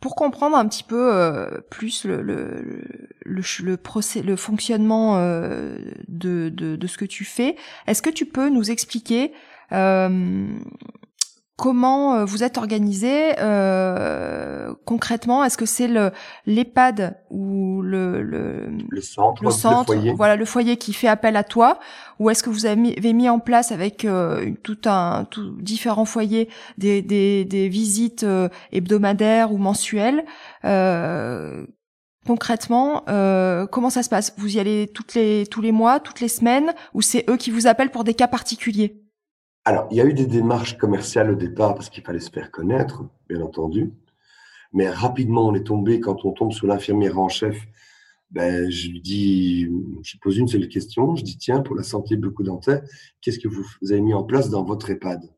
[0.00, 2.84] pour comprendre un petit peu euh, plus le, le,
[3.24, 5.76] le, procès, le fonctionnement euh,
[6.08, 9.32] de, de, de, ce que tu fais, est-ce que tu peux nous expliquer
[9.72, 10.46] euh,
[11.60, 15.44] comment euh, vous êtes organisé euh, concrètement?
[15.44, 16.10] Est-ce que c'est le
[16.46, 21.44] l'EHPAD ou le le, le centre, le centre, voilà le foyer qui fait appel à
[21.44, 21.78] toi,
[22.18, 26.48] ou est-ce que vous avez mis, en place avec euh, tout un tout différents foyers
[26.78, 30.24] des des, des visites euh, hebdomadaires ou mensuelles?
[32.26, 33.04] Concrètement,
[33.70, 34.34] comment ça se passe?
[34.38, 37.50] Vous y allez toutes les tous les mois, toutes les semaines, ou c'est eux qui
[37.50, 39.09] vous appellent pour des cas particuliers?
[39.70, 42.50] Alors, il y a eu des démarches commerciales au départ parce qu'il fallait se faire
[42.50, 43.92] connaître, bien entendu.
[44.72, 47.56] Mais rapidement, on est tombé, quand on tombe sur l'infirmière en chef,
[48.32, 49.68] ben, je lui dis,
[50.02, 51.14] je pose une seule question.
[51.14, 52.82] Je dis, tiens, pour la santé bucco-dentaire,
[53.20, 55.32] qu'est-ce que vous, avez mis en place dans votre EHPAD?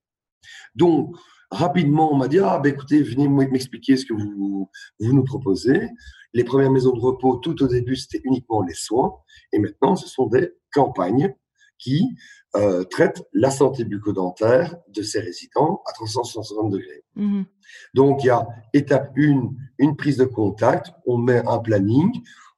[0.74, 1.14] Donc,
[1.50, 5.90] rapidement, on m'a dit, ah, ben, écoutez, venez m'expliquer ce que vous nous proposez.
[6.32, 9.12] Les premières maisons de repos, tout au début, c'était uniquement les soins.
[9.52, 11.34] Et maintenant, ce sont des campagnes
[11.76, 12.08] qui
[12.54, 17.04] euh, traite la santé bucco-dentaire de ses résidents à 360 degrés.
[17.16, 17.46] Mhm.
[17.94, 22.10] Donc, il y a étape 1, une prise de contact, on met un planning,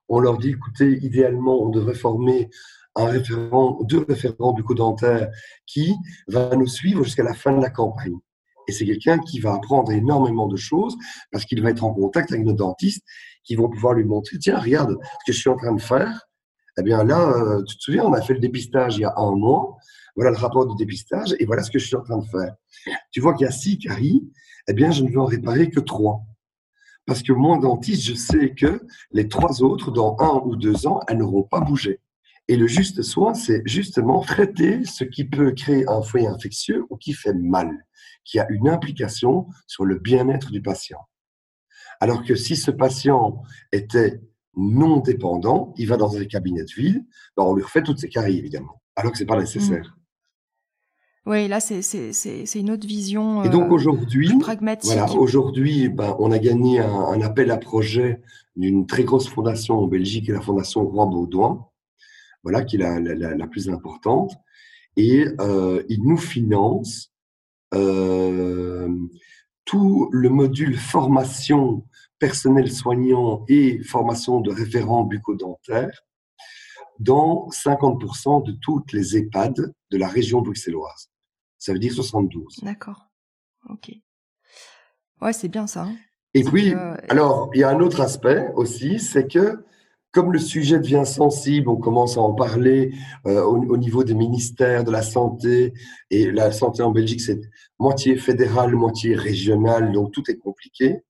[0.09, 2.51] on leur dit, écoutez, idéalement, on devrait former
[2.97, 5.29] un référent, deux référents bucco-dentaires
[5.67, 5.95] qui
[6.29, 8.17] va nous suivre jusqu'à la fin de la campagne.
[8.67, 10.97] Et c'est quelqu'un qui va apprendre énormément de choses
[11.31, 13.05] parce qu'il va être en contact avec nos dentistes
[13.45, 16.27] qui vont pouvoir lui montrer, tiens, regarde ce que je suis en train de faire,
[16.79, 19.15] eh bien là, euh, tu te souviens, on a fait le dépistage il y a
[19.17, 19.77] un mois.
[20.17, 22.55] Voilà le rapport de dépistage et voilà ce que je suis en train de faire.
[23.11, 24.23] Tu vois qu'il y a six caries,
[24.69, 26.23] eh bien, je ne vais en réparer que trois.
[27.07, 31.01] Parce que moi, dentiste, je sais que les trois autres, dans un ou deux ans,
[31.09, 32.01] elles n'auront pas bougé.
[32.49, 36.97] Et le juste soin, c'est justement traiter ce qui peut créer un foyer infectieux ou
[36.97, 37.71] qui fait mal,
[38.25, 41.01] qui a une implication sur le bien-être du patient.
[42.01, 43.43] Alors que si ce patient
[43.73, 44.21] était
[44.57, 47.05] non dépendant, il va dans un cabinet de ville,
[47.37, 49.97] ben, on lui refait toutes ses caries, évidemment, alors que c'est pas nécessaire.
[51.27, 51.81] Oui, là, c'est,
[52.55, 53.45] une autre vision.
[53.45, 54.31] Et donc euh, aujourd'hui,
[54.83, 58.21] voilà, aujourd'hui, ben, on a gagné un, appel à projet
[58.57, 61.67] d'une très grosse fondation en Belgique, la fondation Roi Baudouin,
[62.43, 64.33] voilà, qui est la, la, plus importante.
[64.99, 67.11] Et euh, il nous finance
[67.73, 68.89] euh,
[69.65, 71.87] tout le module formation
[72.19, 76.03] personnel soignant et formation de référents bucco-dentaires
[77.01, 81.09] dans 50% de toutes les EHPAD de la région bruxelloise.
[81.65, 82.59] Ça veut dire 72.
[82.61, 83.07] D'accord.
[83.71, 83.91] Ok.
[85.23, 85.85] Ouais, c'est bien ça.
[85.85, 85.97] Hein.
[86.35, 86.75] et puis,
[87.09, 89.65] alors, il y a un autre aspect aussi, c'est que
[90.13, 92.93] comme le sujet devient sensible, on commence à en parler
[93.27, 95.73] euh, au, au, niveau des ministères de la santé,
[96.11, 97.41] et la santé en Belgique, c'est
[97.79, 101.03] moitié fédéral, moitié régional, donc tout est compliqué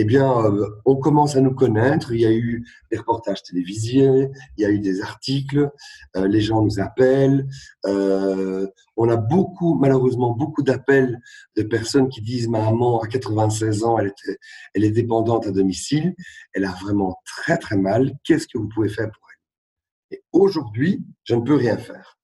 [0.00, 2.12] eh bien, euh, on commence à nous connaître.
[2.12, 5.70] Il y a eu des reportages télévisés, il y a eu des articles,
[6.16, 7.48] euh, les gens nous appellent.
[7.84, 11.20] Euh, on a beaucoup, malheureusement, beaucoup d'appels
[11.56, 14.38] de personnes qui disent ma maman à 96 ans, elle, était,
[14.74, 16.14] elle est dépendante à domicile,
[16.52, 18.12] elle a vraiment très très mal.
[18.22, 20.18] Qu'est-ce que vous pouvez faire pour elle?
[20.18, 22.18] Et aujourd'hui, je ne peux rien faire.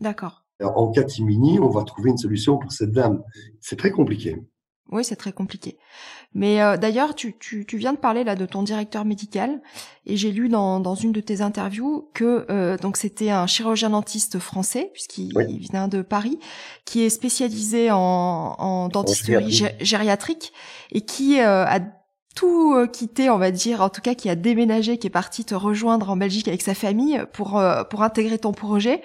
[0.00, 0.44] D'accord.
[0.62, 3.22] En catimini, on va trouver une solution pour cette dame.
[3.60, 4.40] C'est très compliqué.
[4.90, 5.78] Oui, c'est très compliqué.
[6.34, 9.62] Mais euh, d'ailleurs, tu, tu, tu, viens de parler là de ton directeur médical,
[10.04, 13.90] et j'ai lu dans, dans une de tes interviews que euh, donc c'était un chirurgien
[13.90, 15.32] dentiste français puisqu'il
[15.70, 16.38] vient de Paris,
[16.84, 20.52] qui est spécialisé en, en dentisterie gériatrique
[20.92, 21.80] et qui euh, a
[22.36, 25.56] tout quitté, on va dire, en tout cas qui a déménagé, qui est parti te
[25.56, 27.60] rejoindre en Belgique avec sa famille pour
[27.90, 29.02] pour intégrer ton projet.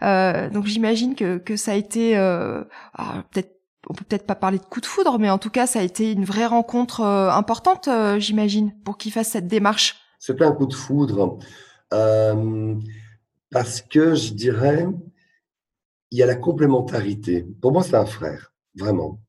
[0.00, 4.64] donc j'imagine que que ça a été ah, peut-être on peut peut-être pas parler de
[4.64, 7.88] coup de foudre, mais en tout cas, ça a été une vraie rencontre euh, importante,
[7.88, 9.96] euh, j'imagine, pour qu'il fasse cette démarche.
[10.18, 11.38] C'est un coup de foudre
[11.94, 12.74] euh,
[13.50, 14.86] parce que je dirais,
[16.10, 17.46] il y a la complémentarité.
[17.60, 19.20] Pour moi, c'est un frère, vraiment.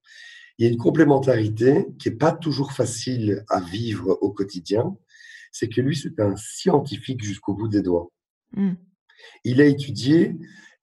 [0.58, 4.96] Il y a une complémentarité qui est pas toujours facile à vivre au quotidien.
[5.52, 8.12] C'est que lui, c'est un scientifique jusqu'au bout des doigts.
[8.56, 8.74] Hmm.
[9.44, 10.36] Il a étudié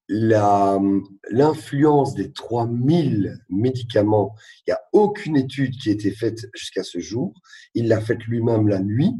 [0.09, 4.35] l'influence des 3000 médicaments.
[4.67, 7.35] Il n'y a aucune étude qui a été faite jusqu'à ce jour.
[7.75, 9.15] Il l'a faite lui-même la nuit.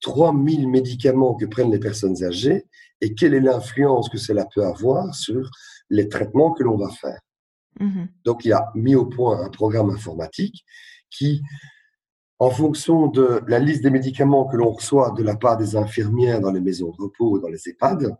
[0.00, 2.64] 3000 médicaments que prennent les personnes âgées
[3.00, 5.48] et quelle est l'influence que cela peut avoir sur
[5.90, 7.20] les traitements que l'on va faire.
[7.78, 10.64] Mmh Donc, il a mis au point un programme informatique
[11.10, 11.42] qui,
[12.38, 16.40] en fonction de la liste des médicaments que l'on reçoit de la part des infirmières
[16.40, 18.16] dans les maisons de repos, dans les EHPAD,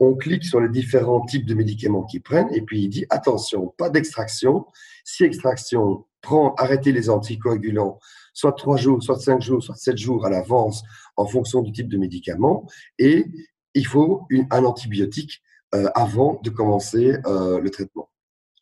[0.00, 3.74] on clique sur les différents types de médicaments qu'ils prennent et puis il dit attention,
[3.76, 4.66] pas d'extraction.
[5.04, 7.98] Si extraction, prend, arrêtez les anticoagulants,
[8.32, 10.82] soit trois jours, soit cinq jours, soit sept jours à l'avance
[11.16, 12.66] en fonction du type de médicament
[12.98, 13.26] et
[13.74, 15.42] il faut un antibiotique
[15.74, 18.08] euh, avant de commencer euh, le traitement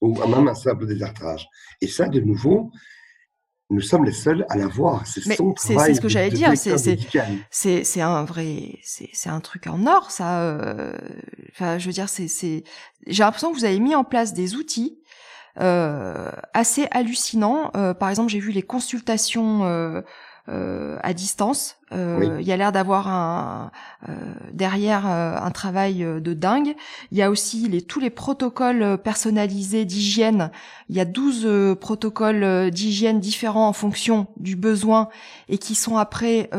[0.01, 1.49] ou même un simple détartrage.
[1.81, 2.71] Et ça, de nouveau,
[3.69, 5.07] nous sommes les seuls à l'avoir.
[5.07, 5.87] C'est son travail.
[5.87, 6.53] C'est ce que j'allais dire.
[7.51, 10.41] C'est un vrai, c'est un truc en or, ça.
[10.41, 10.93] Euh,
[11.51, 12.29] enfin, je veux dire, c'est
[13.07, 14.99] j'ai l'impression que vous avez mis en place des outils
[15.61, 17.71] euh, assez hallucinants.
[17.77, 19.63] Euh, par exemple, j'ai vu les consultations
[20.49, 21.77] euh, euh, à distance.
[21.93, 23.71] Euh, il y a l'air d'avoir un
[24.09, 24.13] euh,
[24.53, 26.75] derrière un travail de dingue.
[27.13, 30.51] Il y a aussi les, tous les protocoles personnalisés d'hygiène.
[30.89, 35.09] Il y a 12 protocoles d'hygiène différents en fonction du besoin
[35.49, 36.51] et qui sont après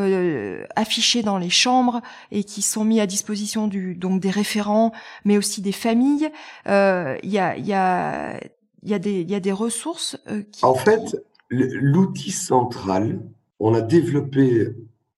[0.75, 4.93] affichés dans les chambres et qui sont mis à disposition du donc des référents,
[5.25, 6.29] mais aussi des familles.
[6.65, 8.39] il y a il y a
[8.83, 10.17] il y a des il y a des ressources.
[10.51, 11.17] Qui, en fait,
[11.49, 13.19] l'outil central
[13.59, 14.69] on a développé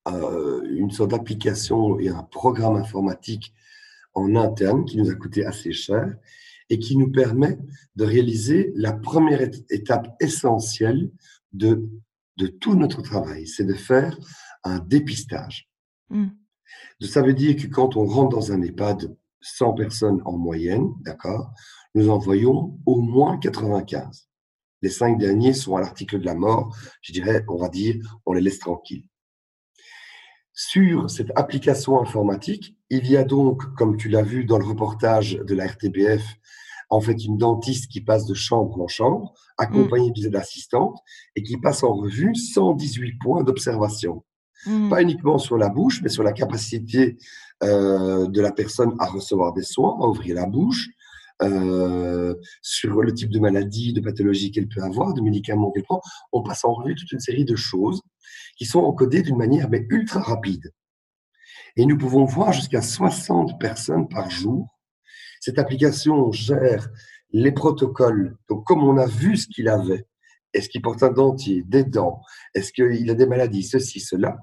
[0.07, 3.53] euh, une sorte d'application et un programme informatique
[4.13, 6.15] en interne qui nous a coûté assez cher
[6.69, 7.57] et qui nous permet
[7.95, 11.11] de réaliser la première étape essentielle
[11.51, 11.89] de,
[12.37, 14.17] de tout notre travail, c'est de faire
[14.63, 15.69] un dépistage.
[16.09, 16.27] Mmh.
[17.01, 21.51] Ça veut dire que quand on rentre dans un EHPAD, 100 personnes en moyenne, d'accord,
[21.95, 24.28] nous envoyons au moins 95.
[24.81, 26.75] Les cinq derniers sont à l'article de la mort.
[27.01, 29.05] Je dirais, on va dire, on les laisse tranquilles.
[30.53, 35.33] Sur cette application informatique, il y a donc, comme tu l'as vu dans le reportage
[35.35, 36.23] de la RTBF,
[36.89, 40.97] en fait une dentiste qui passe de chambre en chambre, accompagnée d'une assistante,
[41.35, 44.23] et qui passe en revue 118 points d'observation.
[44.65, 44.89] Mmh.
[44.89, 47.17] Pas uniquement sur la bouche, mais sur la capacité
[47.63, 50.89] euh, de la personne à recevoir des soins, à ouvrir la bouche,
[51.41, 56.01] euh, sur le type de maladie, de pathologie qu'elle peut avoir, de médicaments qu'elle prend.
[56.31, 58.01] On passe en revue toute une série de choses
[58.57, 60.71] qui sont encodées d'une manière mais ultra rapide.
[61.75, 64.67] Et nous pouvons voir jusqu'à 60 personnes par jour.
[65.39, 66.89] Cette application gère
[67.31, 68.37] les protocoles.
[68.49, 70.05] Donc, comme on a vu ce qu'il avait,
[70.53, 72.21] est-ce qu'il porte un dentier, des dents,
[72.55, 74.37] est-ce qu'il a des maladies, ceci, cela,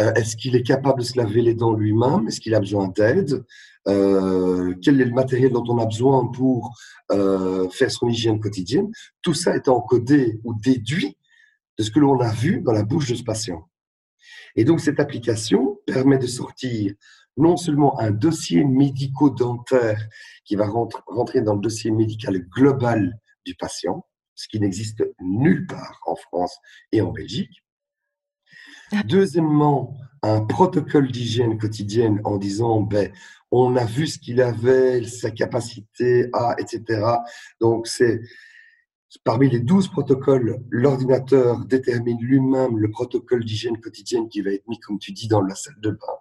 [0.00, 2.88] euh, est-ce qu'il est capable de se laver les dents lui-même, est-ce qu'il a besoin
[2.88, 3.44] d'aide,
[3.88, 6.78] euh, quel est le matériel dont on a besoin pour
[7.10, 8.90] euh, faire son hygiène quotidienne?
[9.22, 11.16] Tout ça est encodé ou déduit
[11.78, 13.68] de ce que l'on a vu dans la bouche de ce patient.
[14.56, 16.92] Et donc cette application permet de sortir
[17.36, 20.06] non seulement un dossier médico-dentaire
[20.44, 20.68] qui va
[21.06, 24.04] rentrer dans le dossier médical global du patient,
[24.34, 26.58] ce qui n'existe nulle part en France
[26.92, 27.62] et en Belgique,
[29.04, 33.12] Deuxièmement, un protocole d'hygiène quotidienne en disant, ben,
[33.50, 37.02] on a vu ce qu'il avait, sa capacité à, etc.
[37.60, 38.20] Donc, c'est
[39.24, 44.78] parmi les douze protocoles, l'ordinateur détermine lui-même le protocole d'hygiène quotidienne qui va être mis,
[44.78, 46.18] comme tu dis, dans la salle de bain.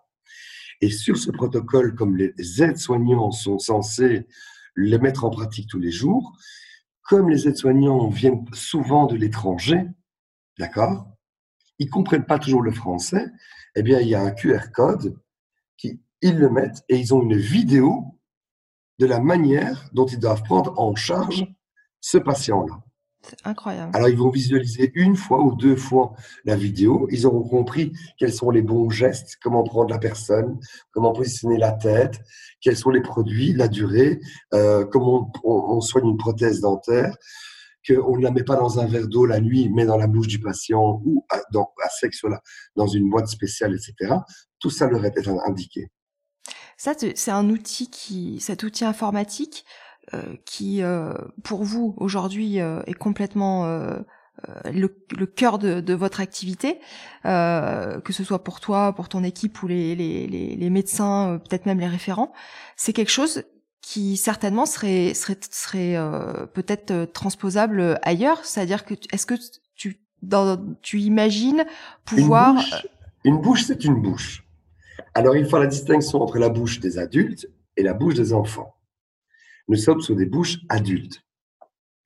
[0.82, 4.26] Et sur ce protocole, comme les aides-soignants sont censés
[4.74, 6.36] le mettre en pratique tous les jours,
[7.04, 9.84] comme les aides-soignants viennent souvent de l'étranger,
[10.58, 11.10] d'accord
[11.80, 13.26] ils comprennent pas toujours le français,
[13.76, 15.18] eh bien, il y a un QR code
[15.78, 18.06] qui, ils le mettent et ils ont une vidéo
[19.00, 21.46] de la manière dont ils doivent prendre en charge
[22.02, 22.80] ce patient-là.
[23.22, 23.92] C'est incroyable.
[23.94, 26.14] Alors, ils vont visualiser une fois ou deux fois
[26.46, 27.08] la vidéo.
[27.12, 30.58] Ils auront compris quels sont les bons gestes, comment prendre la personne,
[30.92, 32.22] comment positionner la tête,
[32.62, 34.22] quels sont les produits, la durée,
[34.54, 37.16] euh, comment on, soigne une prothèse dentaire,
[37.86, 40.28] qu'on ne la met pas dans un verre d'eau la nuit, mais dans la bouche
[40.28, 42.14] du patient ou à, dans, à sec
[42.78, 44.16] dans une boîte spéciale, etc.
[44.60, 45.90] Tout ça leur est indiqué.
[46.80, 49.66] Ça, c'est un outil qui, cet outil informatique
[50.14, 51.14] euh, qui, euh,
[51.44, 54.00] pour vous aujourd'hui, euh, est complètement euh,
[54.48, 56.80] euh, le, le, cœur de, de, votre activité,
[57.24, 61.66] que ce soit pour toi, pour ton équipe ou les, les, les, les médecins, peut-être
[61.66, 62.32] même les référents.
[62.78, 63.44] C'est quelque chose
[63.82, 69.36] qui certainement serait serait serait euh, peut-être euh, transposable ailleurs c'est-à-dire que est-ce que
[69.76, 71.66] tu dans, tu imagines
[72.04, 72.56] pouvoir
[73.24, 74.44] une bouche, c'est une bouche
[75.14, 78.76] Alors, il faut la distinction entre la bouche des adultes et la bouche des enfants.
[79.68, 81.22] Nous sommes sur des bouches adultes.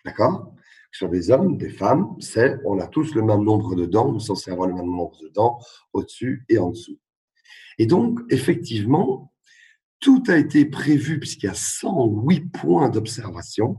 [0.05, 0.53] D'accord?
[0.91, 4.19] Sur des hommes, des femmes, c'est, on a tous le même nombre de dents, nous
[4.19, 5.59] sommes censés avoir le même nombre de dents
[5.91, 6.99] au-dessus et en dessous.
[7.79, 9.33] Et donc, effectivement,
[9.99, 13.77] tout a été prévu puisqu'il y a 108 points d'observation,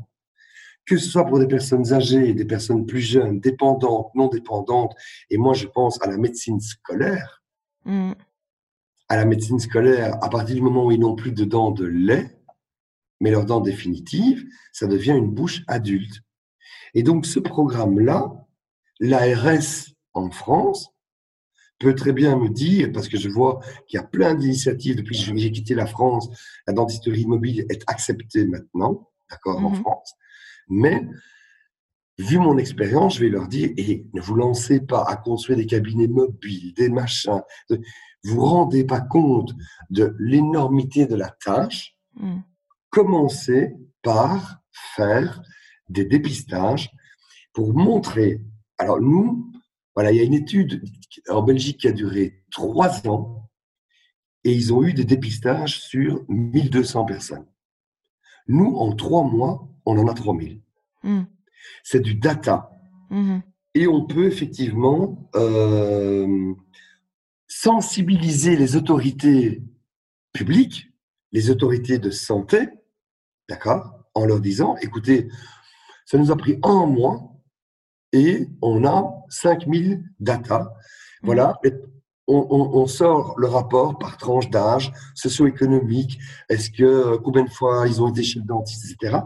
[0.86, 4.94] que ce soit pour des personnes âgées, des personnes plus jeunes, dépendantes, non dépendantes.
[5.30, 7.42] Et moi, je pense à la médecine scolaire.
[7.84, 8.12] Mmh.
[9.09, 11.84] À la médecine scolaire, à partir du moment où ils n'ont plus de dents de
[11.84, 12.38] lait,
[13.20, 16.22] mais leurs dents définitives, ça devient une bouche adulte.
[16.94, 18.32] Et donc, ce programme-là,
[19.00, 20.94] l'ARS en France,
[21.78, 25.18] peut très bien me dire, parce que je vois qu'il y a plein d'initiatives depuis
[25.18, 26.28] que j'ai quitté la France,
[26.66, 29.76] la dentisterie mobile est acceptée maintenant, d'accord, en mhm.
[29.76, 30.14] France.
[30.68, 31.07] Mais,
[32.18, 35.59] vu mon expérience, je vais leur dire, et eh, ne vous lancez pas à construire
[35.59, 37.42] des cabinets mobiles, des machins.
[38.24, 39.52] Vous rendez pas compte
[39.90, 41.96] de l'énormité de la tâche.
[42.14, 42.38] Mm.
[42.90, 44.60] Commencez par
[44.94, 45.42] faire
[45.88, 46.90] des dépistages
[47.52, 48.40] pour montrer.
[48.78, 49.52] Alors nous,
[49.94, 50.82] voilà, il y a une étude
[51.28, 53.48] en Belgique qui a duré trois ans
[54.44, 57.46] et ils ont eu des dépistages sur 1200 personnes.
[58.46, 60.60] Nous, en trois mois, on en a 3000.
[61.02, 61.22] Hmm.
[61.82, 62.70] C'est du data.
[63.10, 63.38] Hmm.
[63.74, 66.54] Et on peut effectivement euh,
[67.64, 69.62] sensibiliser les autorités
[70.34, 70.88] publiques,
[71.32, 72.68] les autorités de santé,
[73.48, 75.28] d'accord, en leur disant, écoutez,
[76.04, 77.32] ça nous a pris un mois
[78.12, 80.74] et on a 5000 data.
[81.22, 81.70] Voilà, mm.
[82.28, 86.18] on, sort le rapport par tranche d'âge, socio-économique,
[86.50, 89.20] est-ce que combien de fois ils ont été chez le dentiste, etc.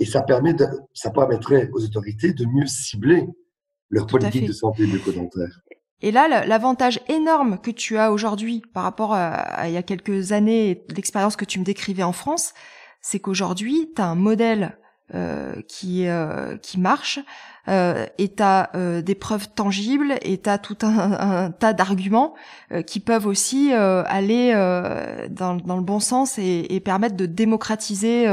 [0.00, 3.26] Et ça permet de, ça permettrait aux autorités de mieux cibler
[3.90, 5.60] leur politique de santé bucco-dentaire.
[6.00, 10.32] Et là, l'avantage énorme que tu as aujourd'hui par rapport à, il y a quelques
[10.32, 12.52] années, l'expérience que tu me décrivais en France,
[13.00, 14.78] c'est qu'aujourd'hui, tu as un modèle
[15.12, 17.20] euh, qui euh, qui marche
[17.66, 22.34] euh, et t'as euh, des preuves tangibles et t'as tout un, tas d'arguments
[22.72, 24.52] euh, qui peuvent aussi aller
[25.30, 28.26] dans, dans, le bon sens et, et permettre de démocratiser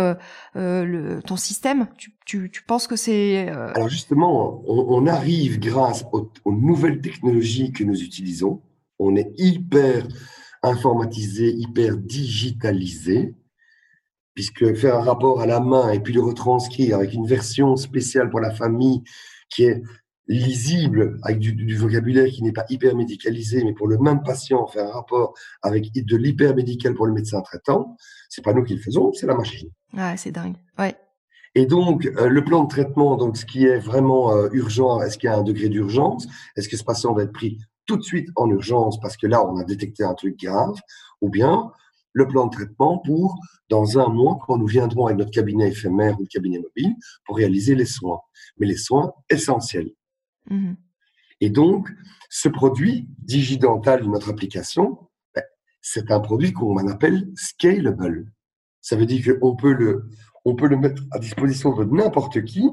[0.56, 1.88] le, ton système.
[1.98, 7.02] Tu, tu, tu penses que c'est alors justement on, on arrive grâce aux, aux nouvelles
[7.02, 8.62] technologies que nous utilisons.
[9.00, 10.08] On est hyper
[10.64, 13.34] informatisé hyper digitalisé
[14.42, 18.32] puisque faire un rapport à la main et puis le retranscrire avec une version spéciale
[18.32, 19.04] pour la famille
[19.52, 19.84] qui est
[20.28, 24.88] lisible, avec du, vocabulaire qui n'est pas hyper médicalisé, mais pour le même patient, faire
[24.88, 27.96] un rapport avec de l'hyper médical pour le médecin traitant,
[28.30, 29.70] c'est pas nous qui le faisons, c'est la machine.
[29.94, 30.56] Ouais, c'est dingue.
[30.80, 30.96] Ouais.
[31.54, 35.20] Et donc, euh, le plan de traitement, donc ce qui est vraiment euh, urgent, est-ce
[35.20, 36.28] qu'il y a un degré d'urgence?
[36.58, 39.46] Est-ce que ce patient va être pris tout de suite en urgence parce que là,
[39.46, 40.80] on a détecté un truc grave?
[41.22, 41.72] Ou bien,
[42.14, 43.40] le plan de traitement pour,
[43.70, 46.96] dans un mois, quand nous viendrons avec notre cabinet éphémère ou le cabinet mobile,
[47.26, 48.20] pour réaliser les soins.
[48.58, 49.92] Mais les soins essentiels.
[50.50, 50.76] Mhm.
[51.40, 51.90] Et donc,
[52.30, 55.44] ce produit digidental de notre application, ben,
[55.82, 58.32] c'est un produit qu'on appelle scalable.
[58.82, 60.10] Ça veut dire qu'on peut le,
[60.46, 62.70] on peut le mettre à disposition de n'importe qui.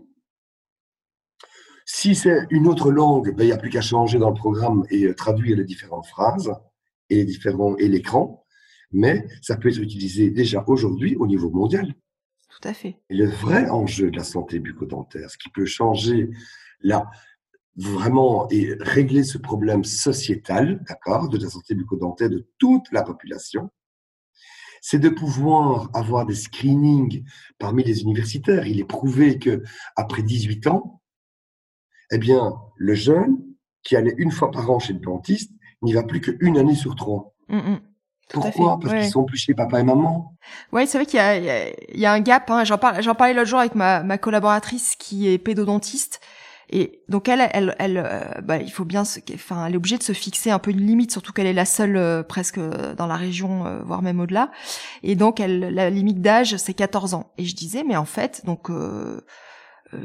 [1.84, 4.84] Si c'est une autre langue, ben, il n'y a plus qu'à changer dans le programme
[4.90, 6.52] et euh, traduire les différentes phrases
[7.08, 8.44] et les différents et l'écran
[8.92, 11.94] mais ça peut être utilisé déjà aujourd'hui au niveau mondial.
[12.48, 12.96] Tout à fait.
[13.10, 16.30] Et le vrai enjeu de la santé bucco-dentaire, ce qui peut changer
[16.80, 17.10] là,
[17.76, 23.70] vraiment et régler ce problème sociétal, d'accord, de la santé bucco-dentaire de toute la population,
[24.80, 27.24] c'est de pouvoir avoir des screenings
[27.58, 28.66] parmi les universitaires.
[28.66, 29.62] Il est prouvé que
[29.96, 31.02] après 18 ans,
[32.10, 33.38] eh bien, le jeune
[33.82, 36.96] qui allait une fois par an chez le dentiste n'y va plus qu'une année sur
[36.96, 37.34] trois.
[37.48, 37.80] Mmh, mmh.
[38.32, 38.78] Pourquoi?
[38.80, 40.34] Parce qu'ils sont plus chez papa et maman.
[40.72, 42.50] Oui, c'est vrai qu'il y a, il y a un gap.
[42.50, 42.64] Hein.
[42.64, 46.20] J'en parlais, j'en parlais l'autre jour avec ma, ma collaboratrice qui est pédodontiste.
[46.70, 49.96] Et donc elle, elle, elle, euh, bah, il faut bien, se, enfin, elle est obligée
[49.96, 53.06] de se fixer un peu une limite, surtout qu'elle est la seule euh, presque dans
[53.06, 54.50] la région, euh, voire même au-delà.
[55.02, 57.32] Et donc elle, la limite d'âge, c'est 14 ans.
[57.38, 58.68] Et je disais, mais en fait, donc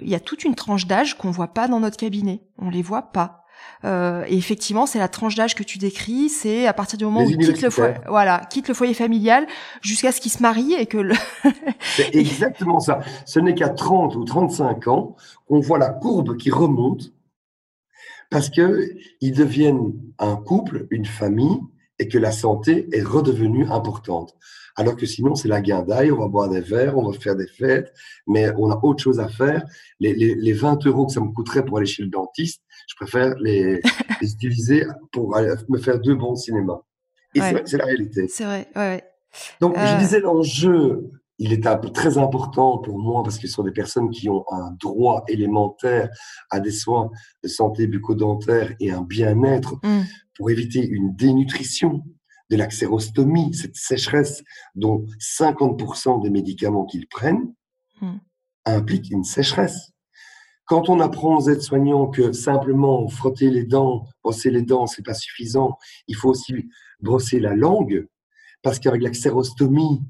[0.02, 2.42] il y a toute une tranche d'âge qu'on voit pas dans notre cabinet.
[2.58, 3.43] On les voit pas.
[3.86, 7.24] Euh, et effectivement, c'est la tranche d'âge que tu décris, c'est à partir du moment
[7.24, 9.46] où il quitte le foyer, voilà, quitte le foyer familial
[9.82, 11.16] jusqu'à ce qu'il se marie et que le...
[11.96, 13.02] c'est exactement ça.
[13.26, 15.16] Ce n'est qu'à 30 ou 35 ans
[15.48, 17.12] qu'on voit la courbe qui remonte
[18.30, 18.90] parce que
[19.20, 21.60] ils deviennent un couple, une famille
[22.00, 24.36] et que la santé est redevenue importante.
[24.76, 27.48] Alors que sinon, c'est la guindaille, on va boire des verres, on va faire des
[27.48, 27.94] fêtes,
[28.26, 29.64] mais on a autre chose à faire.
[30.00, 32.96] Les, les, les 20 euros que ça me coûterait pour aller chez le dentiste, je
[32.96, 33.82] préfère les,
[34.22, 35.36] utiliser pour
[35.70, 36.82] me faire deux bons cinémas.
[37.36, 38.28] Et c'est la réalité.
[38.28, 39.04] C'est vrai, ouais.
[39.60, 41.10] Donc, je disais, l'enjeu,
[41.40, 44.30] il est un peu très important pour moi parce que ce sont des personnes qui
[44.30, 46.10] ont un droit élémentaire
[46.50, 47.10] à des soins
[47.44, 50.02] de santé bucco-dentaire et un bien-être mmh.
[50.36, 52.04] pour éviter une dénutrition
[52.50, 54.44] de la xérostomie, cette sécheresse
[54.76, 57.54] dont 50% des médicaments qu'ils prennent
[58.02, 58.12] mmh.
[58.66, 59.93] impliquent une sécheresse.
[60.66, 65.14] Quand on apprend aux aides-soignants que simplement frotter les dents, brosser les dents, c'est pas
[65.14, 66.70] suffisant, il faut aussi
[67.02, 68.08] brosser la langue,
[68.62, 70.02] parce qu'avec la xérostomie,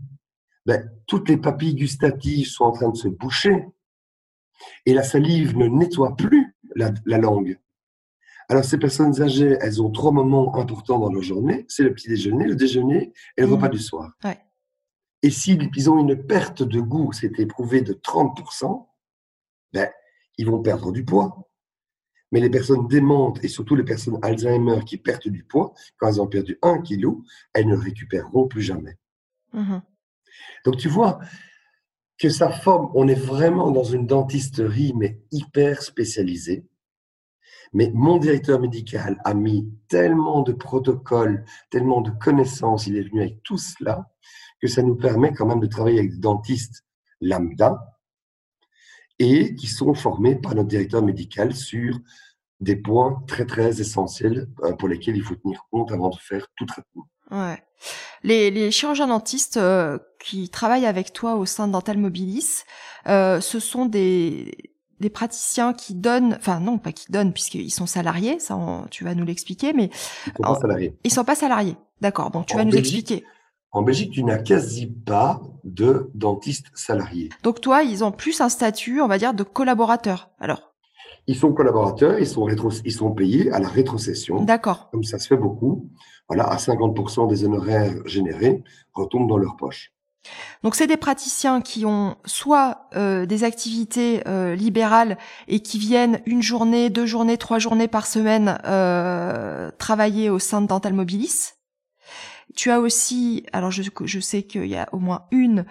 [0.66, 3.66] ben, toutes les papilles gustatives sont en train de se boucher
[4.86, 7.60] et la salive ne nettoie plus la, langue.
[8.50, 11.66] Alors, ces personnes âgées, elles ont trois moments importants dans leur journée.
[11.68, 13.72] C'est le petit déjeuner, le déjeuner et le repas mmh.
[13.72, 14.14] du soir.
[15.22, 18.88] Et s'ils ont une perte de goût, c'est éprouvé de 30%,
[19.72, 19.90] ben,
[20.38, 21.50] ils vont perdre du poids.
[22.32, 26.22] Mais les personnes démentes et surtout les personnes Alzheimer qui perdent du poids, quand elles
[26.22, 27.24] ont perdu un kilo,
[27.54, 28.98] elles ne récupéreront plus jamais.
[29.54, 29.80] Mmh
[30.66, 31.20] donc tu vois
[32.18, 36.66] que sa forme, on est vraiment dans une dentisterie, mais hyper spécialisée.
[37.74, 43.22] Mais mon directeur médical a mis tellement de protocoles, tellement de connaissances, il est venu
[43.22, 44.10] avec tout cela,
[44.62, 46.84] que ça nous permet quand même de travailler avec des dentistes
[47.20, 47.93] lambda
[49.20, 52.00] et qui sont formés par notre directeur médical sur
[52.60, 56.48] des points très très essentiels euh, pour lesquels il faut tenir compte avant de faire
[56.56, 57.08] tout traitement.
[57.32, 57.62] Ouais.
[58.24, 62.64] Les, les chirurgiens dentistes euh, qui travaillent avec toi au sein de Dental Mobilis,
[63.08, 67.86] euh, ce sont des, des praticiens qui donnent, enfin non, pas qui donnent puisqu'ils sont
[67.86, 68.58] salariés, ça
[68.90, 69.90] tu vas nous l'expliquer, mais
[70.28, 70.98] ils sont pas salariés.
[71.04, 72.32] Ils sont pas salariés, d'accord.
[72.32, 73.26] Donc tu vas nous expliquer.
[73.74, 77.30] En Belgique, tu n'as quasi pas de dentistes salariés.
[77.42, 80.30] Donc toi, ils ont plus un statut, on va dire, de collaborateur.
[80.40, 80.74] Alors?
[81.26, 84.44] Ils sont collaborateurs, ils sont rétro, ils sont payés à la rétrocession.
[84.44, 84.90] D'accord.
[84.92, 85.90] Comme ça se fait beaucoup
[86.30, 88.64] voilà, à 50% des honoraires générés
[88.94, 89.92] retombent dans leur poche.
[90.64, 95.18] Donc c'est des praticiens qui ont soit euh, des activités euh, libérales
[95.48, 100.62] et qui viennent une journée, deux journées, trois journées par semaine euh, travailler au sein
[100.62, 101.56] de Dental Mobilis.
[102.56, 105.66] Tu as aussi, alors je, je sais qu'il y a au moins une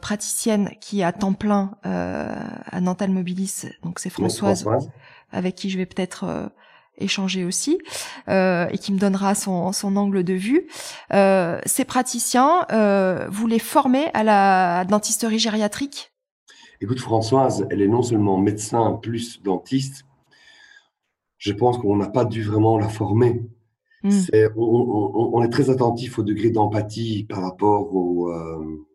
[0.00, 4.66] praticienne qui est à temps plein à Dental Mobilis, donc c'est Françoise,
[5.32, 6.50] avec qui je vais peut-être
[7.00, 7.78] échanger aussi
[8.28, 10.68] euh, et qui me donnera son, son angle de vue.
[11.12, 16.12] Euh, ces praticiens, euh, vous les formez à la dentisterie gériatrique?
[16.80, 20.04] Écoute Françoise, elle est non seulement médecin plus dentiste.
[21.38, 23.42] Je pense qu'on n'a pas dû vraiment la former.
[24.02, 24.22] Hmm.
[24.56, 28.86] on, est très attentif au degré d'empathie par rapport au, euh,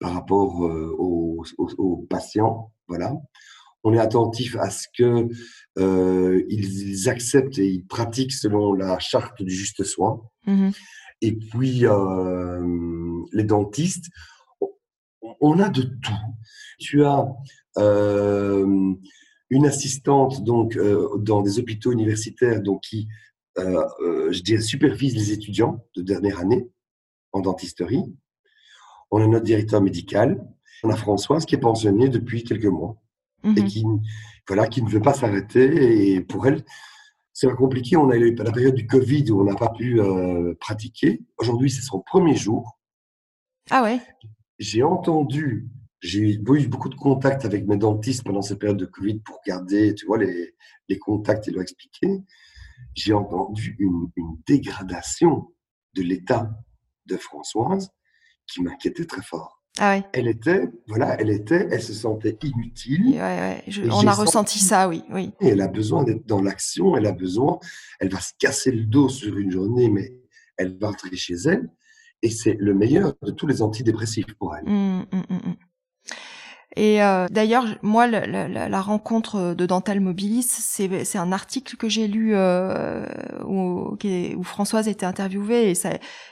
[0.00, 3.12] par rapport euh, aux, aux, patients, voilà
[3.84, 5.28] on est attentif à ce que
[5.78, 10.20] euh, ils, acceptent et ils pratiquent selon la charte du juste soin.
[10.46, 10.70] Mmh
[11.24, 11.84] et puis
[13.32, 14.06] les dentistes,
[15.40, 16.12] on a de tout.
[16.80, 17.28] Tu as
[17.76, 20.76] une assistante donc
[21.20, 23.06] dans des hôpitaux universitaires donc qui
[23.56, 26.68] je dirais supervise les étudiants de dernière année
[27.32, 28.04] en dentisterie.
[29.10, 30.42] On a notre directeur médical.
[30.84, 32.96] On a Françoise qui est pensionnée depuis quelques mois
[33.44, 33.84] et mmh qui,
[34.46, 36.14] voilà, qui ne veut pas s'arrêter.
[36.14, 36.64] Et pour elle,
[37.32, 37.96] c'est pas compliqué.
[37.96, 41.20] On a eu la période du Covid où on n'a pas pu euh, pratiquer.
[41.38, 42.78] Aujourd'hui, c'est son premier jour.
[43.70, 44.00] Ah ouais
[44.58, 45.68] J'ai entendu,
[46.00, 49.94] j'ai eu beaucoup de contacts avec mes dentistes pendant cette période de Covid pour garder,
[49.94, 50.54] tu vois, les,
[50.88, 52.22] les contacts et leur expliquer.
[52.94, 55.52] J'ai entendu une, une dégradation
[55.94, 56.50] de l'état
[57.06, 57.90] de Françoise
[58.46, 59.62] qui m'inquiétait très fort.
[59.78, 63.14] Ah Elle était, voilà, elle était, elle se sentait inutile.
[63.14, 65.32] Ouais, ouais, on a ressenti ça, oui, oui.
[65.40, 67.58] Et elle a besoin d'être dans l'action, elle a besoin,
[67.98, 70.14] elle va se casser le dos sur une journée, mais
[70.58, 71.70] elle va rentrer chez elle.
[72.20, 74.64] Et c'est le meilleur de tous les antidépressifs pour elle.
[74.66, 75.54] Mmh, mmh, mmh,
[76.74, 81.88] et euh, d'ailleurs, moi, la, la, la, rencontre de Dental Mobilis, c'est un article que
[81.88, 83.04] j'ai lu euh,
[83.44, 83.94] où,
[84.36, 85.90] où, Françoise était interviewée et, ça,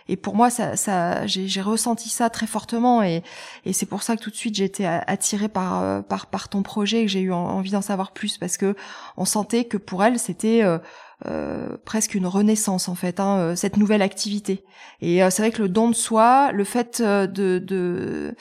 [0.08, 3.22] et pour moi, ça, ça j'ai ressenti ça très fortement et,
[3.66, 6.48] et c'est pour ça que tout de suite j'ai été attirée par, euh, par, par
[6.48, 8.74] ton projet et que j'ai eu envie d'en savoir plus parce que
[9.18, 10.78] on sentait que pour elle, c'était euh,
[11.26, 14.64] euh, presque une renaissance en fait, hein, cette nouvelle activité.
[15.02, 18.34] Et c'est vrai que le don de soi, le fait de, de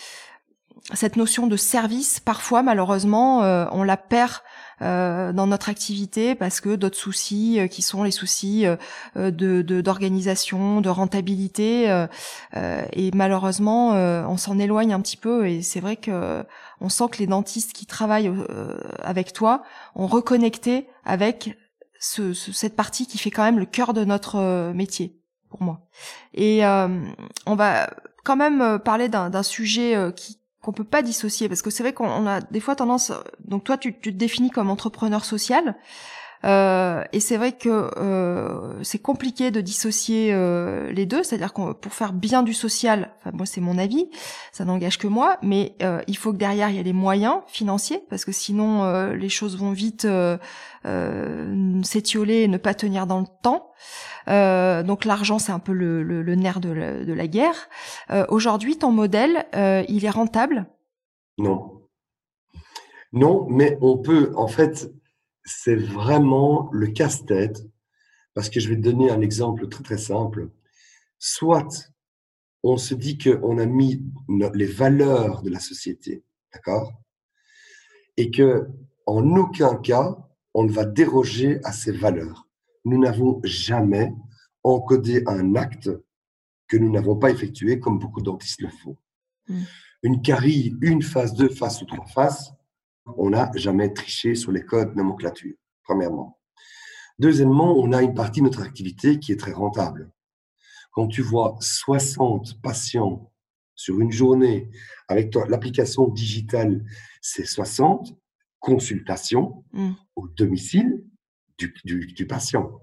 [0.93, 4.33] cette notion de service, parfois malheureusement, euh, on la perd
[4.81, 8.65] euh, dans notre activité parce que d'autres soucis, euh, qui sont les soucis
[9.15, 12.05] de d'organisation, de, rentabilité,
[12.93, 15.47] et malheureusement, on s'en éloigne un petit peu.
[15.47, 16.43] Et c'est vrai que
[16.81, 18.31] on sent que les dentistes qui travaillent
[19.03, 19.63] avec toi
[19.95, 21.57] ont reconnecté avec
[21.99, 25.19] ce, cette partie qui fait quand même le cœur de notre métier.
[25.49, 25.81] pour moi.
[26.33, 27.89] Et on va
[28.23, 32.27] quand même parler d'un sujet qui qu'on peut pas dissocier parce que c'est vrai qu'on
[32.27, 33.11] a des fois tendance
[33.45, 35.75] donc toi tu, tu te définis comme entrepreneur social
[36.45, 41.73] euh, et c'est vrai que euh, c'est compliqué de dissocier euh, les deux, c'est-à-dire qu'on
[41.73, 44.09] pour faire bien du social, enfin moi c'est mon avis,
[44.53, 47.39] ça n'engage que moi, mais euh, il faut que derrière il y ait les moyens
[47.47, 50.07] financiers parce que sinon euh, les choses vont vite
[51.83, 53.71] s'étioler et ne pas tenir dans le temps.
[54.29, 56.71] Donc l'argent c'est un peu le, nerf de
[57.13, 57.69] la, guerre.
[58.29, 59.45] Aujourd'hui ton modèle
[59.89, 60.67] il est rentable?
[61.37, 61.81] Non.
[63.11, 64.91] Non, mais on peut en fait
[65.49, 67.65] c'est vraiment le casse-tête,
[68.33, 70.49] parce que je vais te donner un exemple très très simple.
[71.17, 71.91] Soit
[72.63, 74.03] on se dit qu'on a mis
[74.53, 76.23] les valeurs de la société,
[76.53, 76.93] d'accord?
[78.17, 78.67] Et que
[79.05, 80.17] en aucun cas,
[80.53, 82.47] on ne va déroger à ces valeurs.
[82.85, 84.13] Nous n'avons jamais
[84.63, 85.89] encodé un acte
[86.67, 88.97] que nous n'avons pas effectué comme beaucoup dentistes le font.
[89.47, 89.61] Mmh.
[90.03, 92.53] Une carie, une face, deux faces ou trois faces,
[93.17, 96.39] on n'a jamais triché sur les codes nomenclature, premièrement.
[97.17, 100.11] Deuxièmement, on a une partie de notre activité qui est très rentable.
[100.91, 103.31] Quand tu vois 60 patients
[103.75, 104.69] sur une journée
[105.07, 106.85] avec l'application digitale,
[107.21, 108.15] c'est 60
[108.59, 109.91] consultations mm.
[110.15, 111.03] au domicile
[111.83, 112.81] du, patient.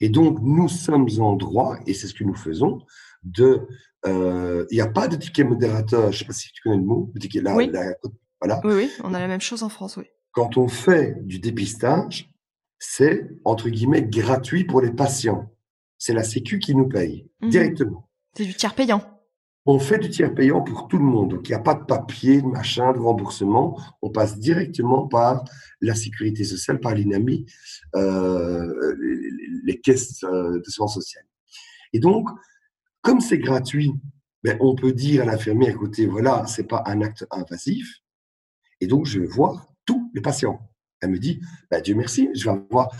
[0.00, 2.80] Et donc, nous sommes en droit, et c'est ce que nous faisons,
[3.22, 3.66] de...
[4.04, 6.76] Euh, il n'y a pas de ticket modérateur, je ne sais pas si tu connais
[6.76, 7.70] le mot, ticket, la, oui,
[8.64, 10.04] oui, on a la même chose en France, oui.
[10.32, 12.30] Quand on fait du dépistage,
[12.78, 15.52] c'est entre guillemets gratuit pour les patients.
[15.98, 17.50] C'est la Sécu qui nous paye mhm.
[17.50, 18.08] directement.
[18.36, 19.11] C'est du tiers payant.
[19.64, 21.30] On fait du tiers payant pour tout le monde.
[21.30, 23.78] Donc, il n'y a pas de papier, de machin, de remboursement.
[24.02, 25.44] On passe directement par
[25.80, 27.46] la sécurité sociale, par l'INAMI,
[27.94, 28.96] euh,
[29.64, 31.20] les, caisses euh, de soins sociaux.
[31.92, 32.28] Et donc,
[33.02, 33.92] comme c'est gratuit,
[34.42, 38.02] ben, on peut dire à l'infirmière, écoutez, voilà, c'est pas un acte invasif,
[38.82, 40.58] et donc, je vais voir tous les patients.
[41.00, 41.40] Elle me dit,
[41.70, 42.90] bah, Dieu merci, je vais avoir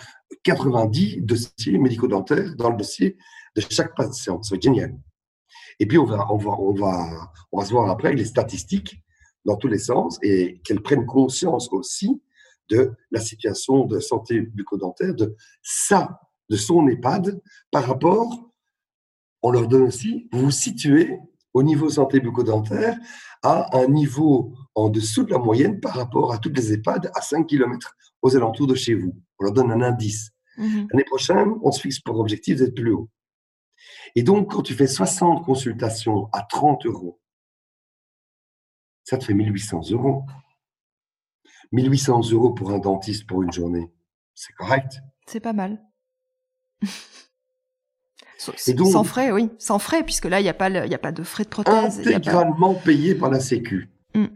[0.45, 3.17] 90 dossiers médico-dentaires dans le dossier
[3.57, 4.41] de chaque patient.
[4.43, 4.97] C'est génial.
[5.81, 9.03] Et puis, on va, on, va, on, va, on va se voir après les statistiques
[9.45, 12.23] dans tous les sens et qu'elles prennent conscience aussi
[12.69, 18.51] de la situation de santé bucco-dentaire, de ça, de son EHPAD par rapport,
[19.43, 21.19] on leur donne aussi, vous vous situez
[21.55, 22.97] au niveau santé bucco-dentaire
[23.43, 27.21] à un niveau en dessous de la moyenne par rapport à toutes les EHPAD à
[27.21, 29.15] 5 km aux alentours de chez vous.
[29.39, 30.31] On leur donne un indice.
[30.57, 30.89] Mhm.
[30.91, 33.09] L'année prochaine, on se fixe pour objectif d'être plus haut.
[34.15, 37.21] Et donc, quand tu fais 60 consultations à 30 euros,
[39.05, 40.25] ça te fait 1800 euros.
[41.73, 43.91] 1800 euros pour un dentiste pour une journée,
[44.35, 45.01] c'est correct.
[45.27, 45.83] C'est pas mal.
[48.39, 51.45] sans frais, oui, sans frais, puisque là, il n'y a, pas a pas de frais
[51.45, 52.01] de prothèse.
[52.01, 53.91] Intégralement payé par la Sécu.
[54.15, 54.27] Mm.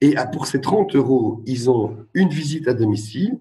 [0.00, 3.40] Et pour ces 30 euros, ils ont une visite à domicile,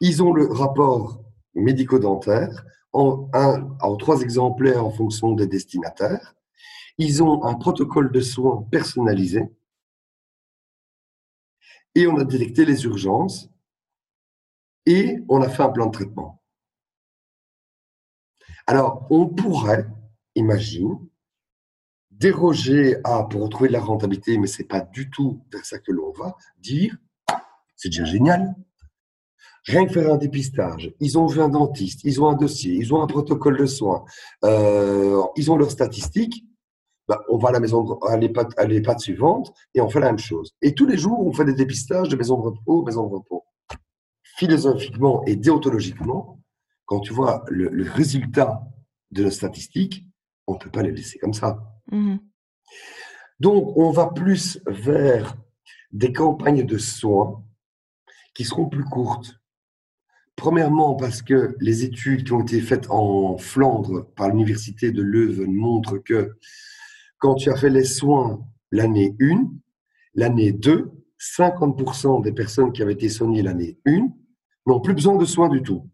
[0.00, 1.22] ils ont le rapport
[1.54, 6.34] médico-dentaire en, trois exemplaires en fonction des destinataires,
[6.98, 9.50] ils ont un protocole de soins personnalisé,
[11.94, 13.50] et on a détecté les urgences,
[14.86, 16.42] et on a fait un plan de traitement.
[18.66, 19.86] Alors, on pourrait,
[20.34, 20.98] imagine,
[22.10, 25.78] déroger à, pour retrouver de la rentabilité, mais ce n'est pas du tout vers ça
[25.78, 26.96] que l'on va, dire,
[27.76, 28.54] c'est déjà génial.
[29.66, 32.94] Rien que faire un dépistage, ils ont vu un dentiste, ils ont un dossier, ils
[32.94, 34.04] ont un protocole de soins,
[34.44, 36.44] euh, ils ont leurs statistiques,
[37.10, 40.54] bah, on va à la maison, à l'EHPAD suivante et on fait la même chose.
[40.62, 43.44] Et tous les jours, on fait des dépistages de maison de repos, maison de repos.
[44.22, 46.40] Philosophiquement et déontologiquement,
[46.86, 48.62] quand tu vois le, résultat
[49.10, 50.06] de nos statistiques,
[50.46, 51.58] on ne peut pas les laisser comme ça.
[51.90, 52.20] Mhm.
[53.40, 55.36] Donc, on va plus vers
[55.90, 57.42] des campagnes de soins
[58.34, 59.39] qui seront plus courtes.
[60.40, 65.52] Premièrement, parce que les études qui ont été faites en Flandre par l'université de Leuven
[65.52, 66.34] montrent que
[67.18, 69.50] quand tu as fait les soins l'année 1,
[70.14, 74.08] l'année 2, 50% des personnes qui avaient été soignées l'année 1
[74.66, 75.86] n'ont plus besoin de soins du tout.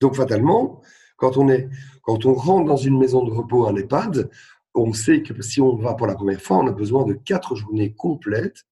[0.00, 0.80] Donc fatalement,
[1.16, 1.68] quand on, est,
[2.02, 4.30] quand on rentre dans une maison de repos, un EHPAD,
[4.76, 7.56] on sait que si on va pour la première fois, on a besoin de quatre
[7.56, 8.64] journées complètes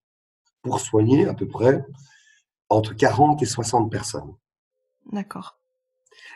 [0.61, 1.83] pour soigner à peu près
[2.69, 4.35] entre 40 et 60 personnes.
[5.11, 5.59] D'accord.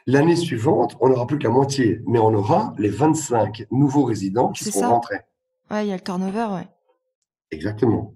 [0.08, 4.52] L'année suivante, on n'aura plus que la moitié, mais on aura les 25 nouveaux résidents
[4.52, 5.22] qui seront rentrés.
[5.70, 6.68] Oui, il y a le turnover, ouais.
[7.52, 8.16] Exactement.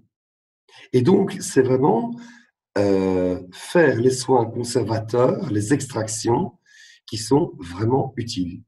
[0.92, 2.12] Et donc, c'est vraiment
[2.78, 6.58] euh, faire les soins conservateurs, les extractions,
[7.06, 8.62] qui sont vraiment utiles.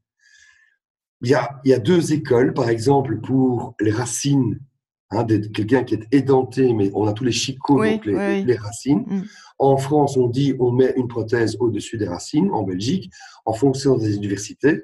[1.22, 4.60] Il y a, il y a deux écoles, par exemple, pour les racines
[5.10, 9.04] Hein, quelqu'un qui est édenté, mais on a tous les chicots, donc les, racines.
[9.06, 9.22] Mm.
[9.58, 12.50] En France, on dit on met une prothèse au-dessus des racines.
[12.50, 13.10] En Belgique,
[13.46, 14.82] en fonction des universités,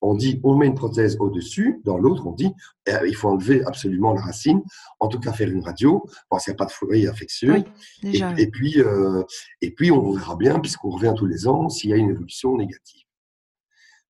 [0.00, 1.82] on dit on met une prothèse au-dessus.
[1.84, 2.54] Dans l'autre, on dit
[2.86, 4.62] eh, il faut enlever absolument la racine.
[4.98, 7.62] En tout cas, faire une radio, parce qu'il n'y a pas de foyer infectieux.
[8.02, 9.22] et, puis, euh,
[9.60, 12.56] et puis, on verra bien, puisqu'on revient tous les ans, s'il y a une évolution
[12.56, 13.02] négative.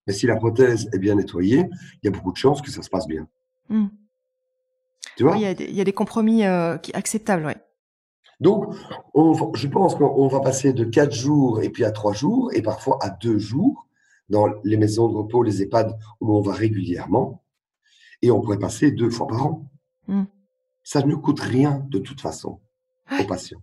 [0.07, 2.83] Mais si la prothèse est bien nettoyée, il y a beaucoup de chances que ça
[2.83, 3.27] se passe bien.
[5.19, 7.53] Il, y a des, compromis euh, acceptables, oui.
[8.41, 8.75] Donc,
[9.55, 12.99] je pense qu'on va passer de quatre jours et puis à trois jours et parfois
[13.01, 13.87] à deux jours
[14.29, 17.43] dans les maisons de repos, les EHPAD où on va régulièrement.
[18.23, 19.71] Et on pourrait passer deux fois par an.
[20.07, 20.25] Hmm.
[20.83, 22.61] Ça ne coûte rien de toute façon
[23.19, 23.63] aux patients.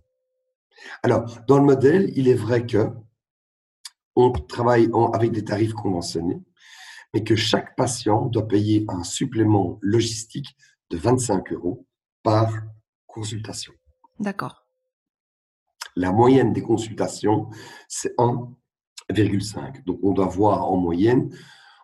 [1.02, 2.90] Alors, dans le modèle, il est vrai que
[4.16, 6.40] on travaille avec des tarifs conventionnés,
[7.12, 10.56] mais que chaque patient doit payer un supplément logistique
[10.94, 11.86] de 25 euros
[12.22, 12.52] par
[13.08, 13.72] consultation.
[14.20, 14.64] D'accord.
[15.96, 17.50] La moyenne des consultations,
[17.88, 19.84] c'est 1,5.
[19.84, 21.36] Donc, on doit voir en moyenne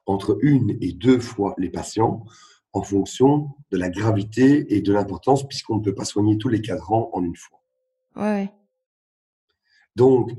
[0.06, 2.24] entre une et deux fois les patients
[2.72, 6.60] en fonction de la gravité et de l'importance, puisqu'on ne peut pas soigner tous les
[6.60, 7.60] cadrans en une fois.
[8.14, 8.52] Ouais.
[9.96, 10.30] Donc,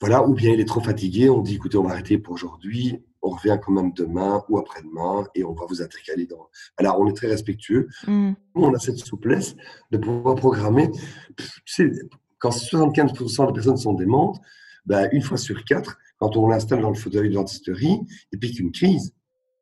[0.00, 3.02] voilà, ou bien il est trop fatigué, on dit écoutez, on va arrêter pour aujourd'hui,
[3.24, 6.48] on revient quand même demain ou après-demain et on va vous intercaler dans.
[6.76, 7.88] Alors, on est très respectueux.
[8.06, 8.32] Mm.
[8.54, 9.56] on a cette souplesse
[9.90, 10.90] de pouvoir programmer.
[11.36, 11.90] Tu sais,
[12.38, 14.40] quand 75% des personnes sont démentes,
[14.84, 17.98] ben, une fois sur quatre, quand on l'installe dans le fauteuil de dentisterie,
[18.30, 19.14] il pique une crise.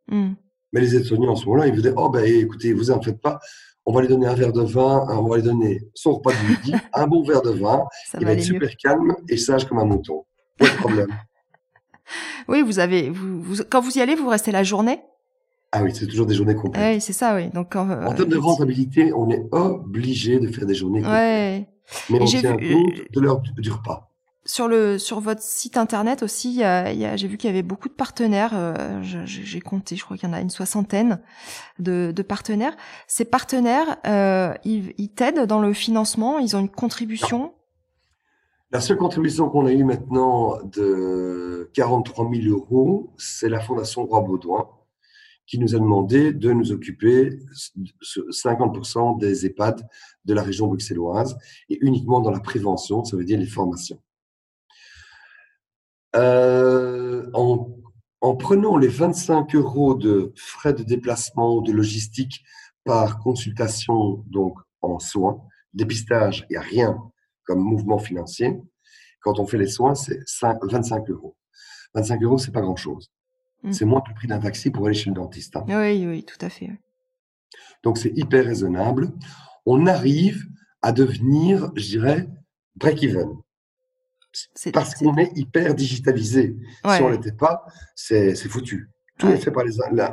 [0.08, 0.32] Mm.
[0.72, 3.20] Mais les aides-soignants, en ce moment-là, ils vous disent Oh, ben écoutez, vous en faites
[3.20, 3.38] pas.
[3.86, 6.48] On va lui donner un verre de vin, on va lui donner son repas de
[6.48, 7.84] midi, un bon verre de vin.
[8.18, 10.24] il va, être super calme et sage comme un mouton.
[10.58, 11.08] Pas de problème.
[12.48, 15.00] Oui, vous avez, vous, quand vous y allez, vous restez la journée?
[15.72, 16.96] Ah oui, c'est toujours des journées complètes.
[16.96, 17.48] Oui, c'est ça, oui.
[17.50, 21.18] Donc, euh, en termes de rentabilité, on est obligé de faire des journées complètes.
[21.18, 21.68] Ouais.
[22.10, 24.10] Mais on tient vu, compte de l'heure du repas.
[24.44, 28.50] Sur le sur votre site internet aussi, j'ai vu qu'il y avait beaucoup de partenaires.
[28.54, 31.20] Euh, j'ai compté, je crois qu'il y en a une soixantaine
[31.78, 32.76] de, de partenaires.
[33.06, 36.40] Ces partenaires, euh, ils, ils t'aident dans le financement.
[36.40, 37.52] Ils ont une contribution?
[38.72, 44.22] La seule contribution qu'on a eue maintenant de 43 000 euros, c'est la Fondation Roi
[44.22, 44.66] Baudouin
[45.44, 47.38] qui nous a demandé de nous occuper
[48.30, 49.86] 50% des EHPAD
[50.24, 51.36] de la région bruxelloise
[51.68, 54.00] et uniquement dans la prévention, ça veut dire les formations.
[56.16, 57.76] Euh, en,
[58.22, 62.42] en, prenant les 25 euros de frais de déplacement ou de logistique
[62.84, 65.42] par consultation, donc en soins,
[65.74, 67.11] dépistage, il n'y a rien
[67.44, 68.58] comme mouvement financier.
[69.20, 71.36] Quand on fait les soins, c'est 25 euros.
[71.94, 73.10] 25 euros, c'est pas grand-chose.
[73.62, 73.72] Mm.
[73.72, 75.56] C'est moins que le prix d'un taxi pour aller chez le dentiste.
[75.56, 75.64] Hein.
[75.68, 76.70] Oui, oui, tout à fait.
[77.82, 79.12] Donc, c'est hyper raisonnable.
[79.66, 80.44] On arrive
[80.82, 82.28] à devenir, je dirais,
[82.76, 83.28] break-even.
[84.72, 86.56] Parce qu'on est hyper digitalisé.
[86.84, 88.90] Si on ne l'était pas, c'est foutu.
[89.18, 89.64] Tout est fait par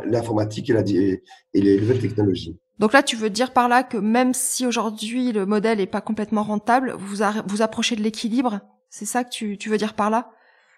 [0.06, 1.24] l'informatique et,
[1.54, 2.60] et les nouvelles technologies.
[2.80, 6.02] Donc là, tu veux dire par là que même si aujourd'hui le modèle n'est pas
[6.02, 10.10] complètement rentable, vous vous approchez de l'équilibre C'est ça que tu, tu, veux dire par
[10.10, 10.32] là?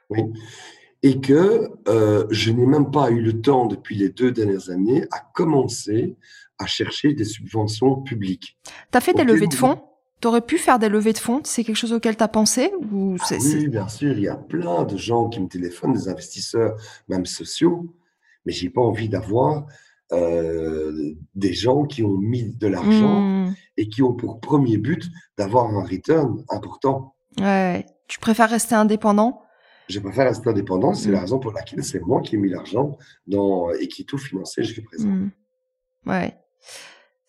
[0.10, 0.24] Oui.
[1.04, 5.06] Et que euh, je n'ai même pas eu le temps depuis les deux dernières années
[5.12, 6.16] à commencer
[6.60, 8.58] à chercher des subventions publiques.
[8.92, 9.82] Tu as fait des levées de fonds?
[10.22, 11.42] Tu aurais pu faire des levées de fonds?
[11.44, 14.12] C'est quelque chose auquel tu as pensé ou ah Oui, bien sûr.
[14.12, 16.76] Il y a plein de gens qui me téléphonent, des investisseurs,
[17.08, 17.96] même sociaux,
[18.46, 19.66] mais j'ai pas envie d'avoir
[20.12, 23.56] euh, des gens qui ont mis de l'argent mmh.
[23.78, 27.16] et qui ont pour premier but d'avoir un return important.
[27.40, 27.86] Ouais.
[28.08, 29.42] Tu préfères rester indépendant?
[29.88, 30.94] Je préfère rester indépendant.
[30.94, 31.22] C'est la mmh.
[31.22, 32.98] raison pour laquelle c'est moi qui ai mis l'argent
[33.28, 35.08] dans et qui tout financé jusqu'à présent.
[35.08, 35.32] Mmh.
[36.08, 36.36] Ouais.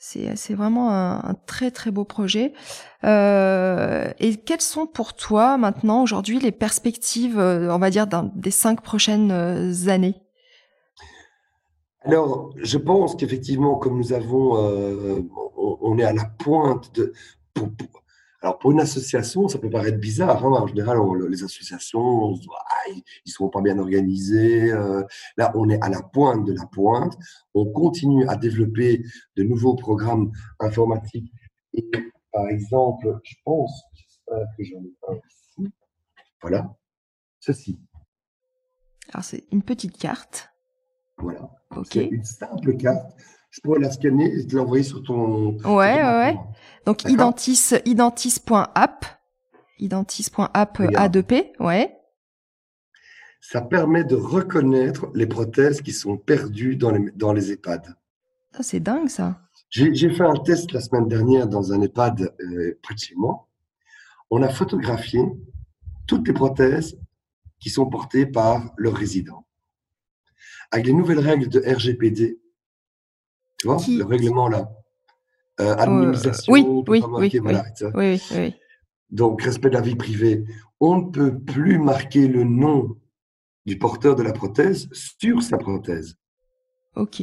[0.04, 2.52] C'est vraiment un, très très beau projet.
[3.04, 8.50] Euh, et quelles sont pour toi maintenant aujourd'hui les perspectives, euh, on va dire, des
[8.50, 9.30] cinq prochaines
[9.86, 10.16] années?
[12.04, 15.22] Alors, je pense qu'effectivement, comme nous avons, euh,
[15.56, 17.12] on, est à la pointe de.
[17.54, 17.68] Pour,
[18.40, 20.44] alors, pour une association, ça peut paraître bizarre.
[20.44, 20.50] Hein.
[20.50, 20.98] en général,
[21.28, 24.72] les associations, ah, ils ne sont pas bien organisés.
[24.72, 25.04] Euh.
[25.36, 27.16] là, on est à la pointe de la pointe.
[27.54, 29.04] On continue à développer
[29.36, 31.32] de nouveaux programmes informatiques.
[31.74, 31.88] Et
[32.32, 33.84] par exemple, je pense,
[34.26, 35.72] que j'en ai un ici.
[36.40, 36.74] Voilà,
[37.38, 37.78] ceci.
[39.12, 40.51] Alors, c'est une petite carte.
[41.22, 41.48] Voilà.
[41.90, 43.16] C'est une simple carte.
[43.50, 45.56] Je pourrais la scanner et te l'envoyer sur ton.
[45.58, 46.36] Ouais, ouais, ouais.
[46.86, 49.06] Donc identis, identis.app.
[49.78, 51.98] Identis.app A2P, ouais.
[53.40, 57.96] ça permet de reconnaître les prothèses qui sont perdues dans les, dans les EHPAD.
[58.60, 59.40] C'est dingue ça.
[59.70, 63.48] J'ai fait un test la semaine dernière dans un EHPAD euh, près de chez moi.
[64.30, 65.20] On a photographié
[66.06, 66.98] toutes les prothèses
[67.58, 69.46] qui sont portées par leurs résidents.
[70.72, 72.40] Avec les nouvelles règles de RGPD,
[73.58, 74.68] tu vois, le règlement là,
[75.60, 77.64] euh, anonymisation, oui, oui, oui, voilà,
[77.94, 78.54] oui, oui,
[79.10, 80.44] Donc, respect de la vie privée.
[80.80, 82.96] On ne peut plus marquer le nom
[83.66, 86.16] du porteur de la prothèse sur sa prothèse.
[86.96, 87.22] Ok.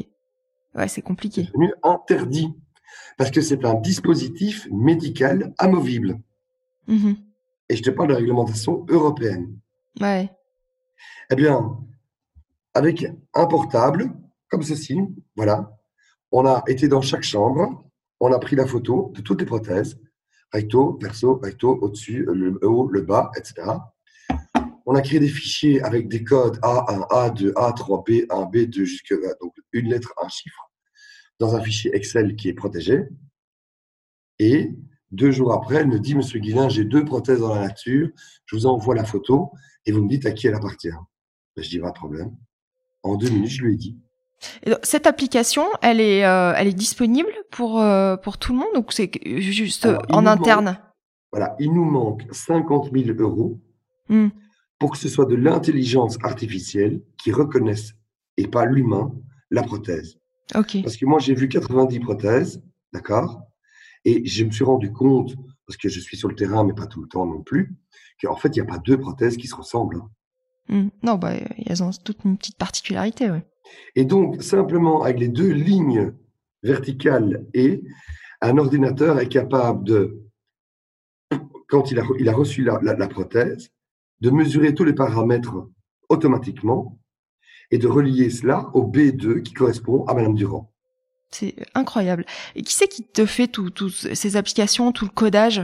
[0.76, 1.44] Ouais, c'est compliqué.
[1.46, 2.54] C'est devenu interdit
[3.18, 6.20] parce que c'est un dispositif médical amovible.
[6.88, 7.14] Mmh
[7.70, 9.58] Et je te parle de réglementation européenne.
[10.00, 10.30] Ouais.
[11.32, 11.78] Eh bien,
[12.80, 14.10] avec un portable,
[14.50, 14.98] comme ceci,
[15.36, 15.78] voilà,
[16.32, 17.84] on a été dans chaque chambre,
[18.22, 20.00] on a pris la photo de toutes les prothèses,
[20.54, 23.68] recto, perso, recto, au-dessus, le haut, le bas, etc.
[24.86, 29.54] On a créé des fichiers avec des codes A1, A2, A3, B1, B2, jusqu'à donc
[29.74, 30.72] une lettre, un chiffre,
[31.38, 33.10] dans un fichier Excel qui est protégé.
[34.40, 34.72] Et
[35.12, 38.10] deux jours après, elle me dit, Monsieur Guillain, j'ai deux prothèses dans la nature,
[38.46, 39.52] je vous envoie la photo
[39.86, 40.96] et vous me dites à qui elle appartient.
[41.58, 42.38] Ben, je dis, pas de problème.
[43.04, 43.98] En deux minutes, je lui ai dit.
[44.84, 48.86] Cette application, elle est, euh, elle est disponible pour, euh, pour tout le monde ou
[48.90, 50.80] c'est juste en interne?
[51.32, 53.60] Voilà, il nous manque 50 000 euros
[54.10, 54.30] mmh
[54.80, 57.94] pour que ce soit de l'intelligence artificielle qui reconnaisse,
[58.38, 59.12] et pas l'humain,
[59.52, 60.18] la prothèse.
[60.54, 63.42] Parce que moi, j'ai vu 90 prothèses, d'accord?
[64.06, 65.36] Et je me suis rendu compte,
[65.68, 67.76] parce que je suis sur le terrain, mais pas tout le temps non plus,
[68.22, 70.02] qu'en fait, il n'y a pas deux prothèses qui se ressemblent.
[70.70, 70.90] Mmh.
[71.04, 71.34] Non, bah,
[71.66, 73.40] elles ont toutes une petite particularité, oui.
[73.96, 76.14] Et donc, simplement, avec les deux lignes
[76.64, 77.84] verticales et
[78.42, 80.24] un ordinateur est capable de,
[81.68, 83.70] quand il a, il a reçu la prothèse,
[84.22, 85.70] de mesurer tous les paramètres
[86.10, 87.00] automatiquement
[87.72, 90.72] et de relier cela au B2 qui correspond à Madame Durand.
[91.32, 92.26] C'est incroyable.
[92.56, 95.62] Et qui c'est qui te fait toutes ces applications, tout le codage?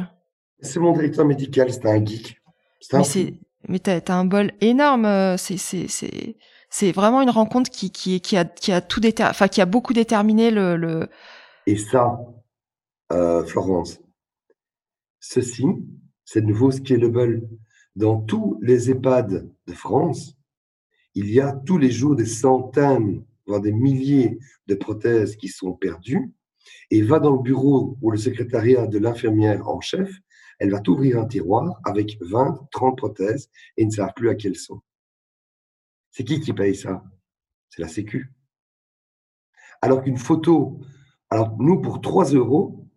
[0.61, 2.39] C'est mon directeur médical, c'est un geek.
[2.93, 3.33] mais c'est,
[3.67, 5.05] mais t'as, as un bol énorme.
[5.05, 9.93] Euh, c'est, vraiment une rencontre qui, qui, qui a, qui tout enfin, qui a beaucoup
[9.93, 10.75] déterminé le.
[10.75, 11.07] le...
[11.67, 12.17] Et ça,
[13.11, 13.99] euh, Florence,
[15.19, 15.65] ceci,
[16.23, 17.47] c'est nouveau scalable.
[17.95, 20.35] Dans tous les EHPAD de France,
[21.13, 24.37] il y a tous les jours des centaines, voire des milliers
[24.67, 26.33] de prothèses qui sont perdues.
[26.91, 30.11] Et va dans le bureau ou le secrétariat de l'infirmière en chef,
[30.59, 34.55] elle va t'ouvrir un tiroir avec 20, 30 prothèses et ne savent plus à quelles
[34.55, 34.81] sont.
[36.11, 37.03] C'est qui qui paye ça?
[37.69, 38.31] C'est la Sécu.
[39.81, 40.79] Alors qu'une photo,
[41.29, 42.87] alors nous, pour 3 euros,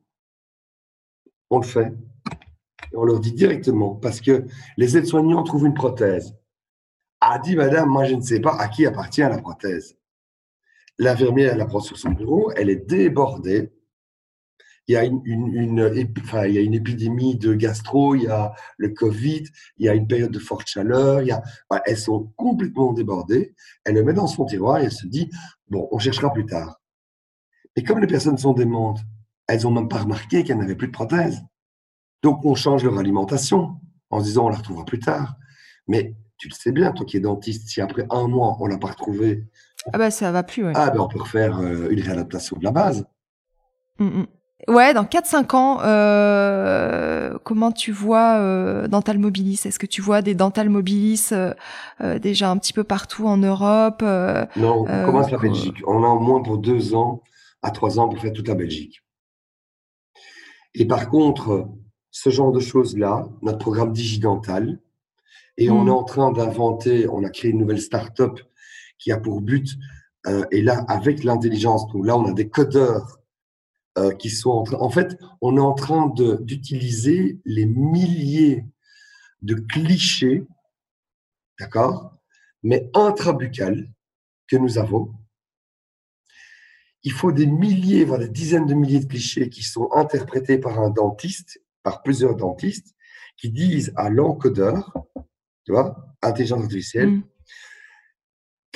[1.51, 1.93] on le fait
[2.95, 4.47] on leur dit directement, parce que
[4.77, 6.37] les aides-soignants trouvent une prothèse.
[7.21, 9.97] A dit, madame, moi je ne sais pas à qui appartient la prothèse.
[10.99, 13.73] L'infirmière la prend sur son bureau, elle est débordée.
[14.89, 15.55] Il y, a une, il
[16.55, 19.45] y a une épidémie de gastro, il y a le Covid,
[19.77, 21.43] il y a une période de forte chaleur, il y a,
[21.85, 23.55] elles sont complètement débordées.
[23.85, 25.31] Elle le met dans son tiroir et elle se dit,
[25.69, 26.81] bon, on cherchera plus tard.
[27.77, 29.01] Et comme les personnes sont démentes,
[29.47, 31.43] elles n'ont même pas remarqué qu'elles n'avaient plus de prothèse.
[32.23, 33.77] Donc, on change leur alimentation
[34.11, 35.37] en se disant on la retrouvera plus tard.
[35.87, 38.79] Mais tu le sais bien, toi qui es dentiste, si après un mois on l'a
[38.79, 39.45] pas retrouvé,
[39.93, 40.65] ah bah ça va plus.
[40.65, 40.73] Ouais.
[40.75, 43.07] Ah ben on peut refaire euh, une réadaptation de la base.
[43.99, 44.27] Mm, mm.
[44.67, 49.61] Ouais, dans 4-5 ans, euh, comment tu vois euh, Dental Mobilis?
[49.65, 51.55] Est-ce que tu vois des Dental Mobilis euh,
[52.19, 55.77] déjà un petit peu partout en Europe Non, on commence la Belgique.
[55.87, 57.23] On a au moins pour deux ans
[57.63, 59.01] à trois ans pour faire toute la Belgique.
[60.75, 61.69] Et par contre,
[62.11, 64.81] ce genre de choses-là, notre programme Digidental.
[65.57, 65.95] Et on est mm.
[65.95, 68.41] en train d'inventer, on a créé une nouvelle start-up
[68.99, 69.69] qui a pour but,
[70.27, 73.18] euh, et là, avec l'intelligence, donc là, on a des codeurs
[73.99, 78.65] euh, qui sont en fait, on est en train d'utiliser les milliers
[79.43, 80.47] de clichés,
[81.59, 82.17] d'accord,
[82.63, 83.91] mais intrabucales
[84.47, 85.13] que nous avons.
[87.03, 90.79] Il faut des milliers, voire des dizaines de milliers de clichés qui sont interprétés par
[90.81, 92.95] un dentiste par plusieurs dentistes
[93.37, 94.93] qui disent à l'encodeur,
[95.65, 97.23] tu vois, intelligence artificielle, mm.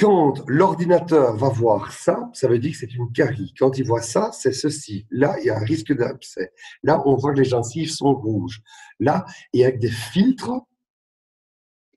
[0.03, 3.55] Quand l'ordinateur va voir ça, ça veut dire que c'est une carie.
[3.57, 5.07] Quand il voit ça, c'est ceci.
[5.13, 6.53] Là, il y a un risque d'abcès.
[6.83, 8.63] Là, on voit que les gencives sont rouges.
[8.99, 10.51] Là, et avec des filtres,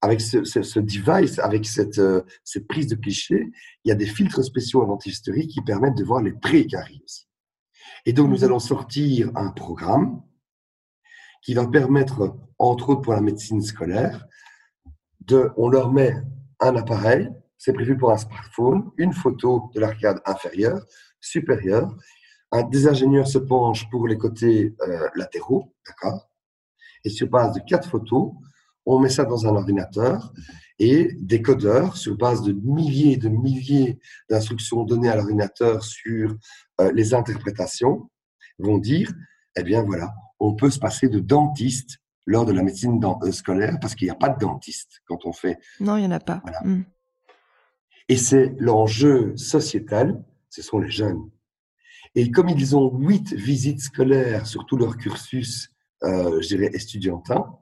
[0.02, 0.38] avec ce,
[0.80, 3.52] device, avec cette, euh, cette, prise de cliché,
[3.84, 7.28] il y a des filtres spéciaux en dentisterie qui permettent de voir les pré-caries aussi.
[8.06, 8.46] Et donc, nous mm-hmm.
[8.46, 10.22] allons sortir un programme
[11.42, 14.28] qui va permettre, entre autres pour la médecine scolaire,
[15.22, 16.14] de, on leur met
[16.60, 17.32] un appareil,
[17.66, 20.86] c'est prévu pour un smartphone, une photo de l'arcade inférieure,
[21.20, 21.98] supérieure.
[22.52, 26.30] Un, des ingénieurs se penchent pour les côtés euh, latéraux, d'accord?
[27.04, 28.34] Et sur base de quatre photos,
[28.86, 30.32] on met ça dans un ordinateur
[30.78, 33.98] et des codeurs, sur base de milliers et de milliers
[34.30, 36.36] d'instructions données à l'ordinateur sur
[36.82, 38.12] euh, les interprétations,
[38.60, 39.12] vont dire,
[39.58, 41.98] eh bien voilà, on peut se passer de dentiste
[42.28, 45.34] lors de la médecine euh, scolaire parce qu'il n'y a pas de dentiste quand on
[45.34, 45.58] fait.
[45.80, 46.44] Non, il n'y en a pas.
[46.64, 46.84] Hmm.
[48.10, 51.30] Et c'est l'enjeu sociétal, ce sont les jeunes.
[52.14, 55.70] Et comme ils ont huit visites scolaires sur tout leur cursus,
[56.04, 57.58] euh, je dirais, estudiantin,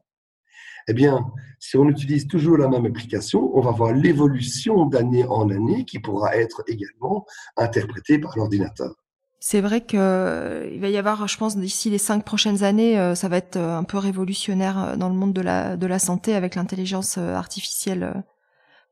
[0.87, 1.25] eh bien,
[1.59, 5.99] si on utilise toujours la même application, on va voir l'évolution d'année en année qui
[5.99, 7.25] pourra être également
[7.55, 8.93] interprétée par l'ordinateur.
[9.39, 13.13] C'est vrai qu'il euh, va y avoir, je pense, d'ici les cinq prochaines années, euh,
[13.13, 16.33] ça va être euh, un peu révolutionnaire dans le monde de la, de la santé
[16.33, 18.23] avec l'intelligence artificielle.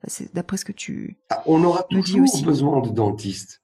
[0.07, 2.43] C'est d'après ce que tu ah, On aura toujours aussi.
[2.43, 3.61] besoin de dentistes.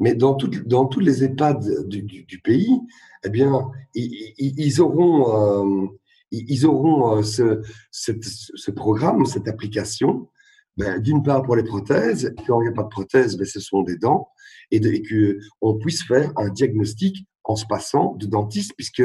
[0.00, 0.36] Mais dans,
[0.66, 2.80] dans tous les EHPAD du, pays,
[3.24, 5.88] eh bien, ils, auront,
[6.32, 10.28] ils auront ce, ce, programme, cette application,
[10.76, 13.60] ben, d'une part pour les prothèses, quand il n'y a pas de prothèse, ben, ce
[13.60, 14.28] sont des dents,
[14.70, 19.02] et, de, qu'on puisse faire un diagnostic en se passant de dentiste, puisque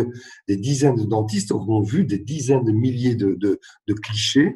[0.47, 4.55] des dizaines de dentistes auront vu des dizaines de milliers de, de, clichés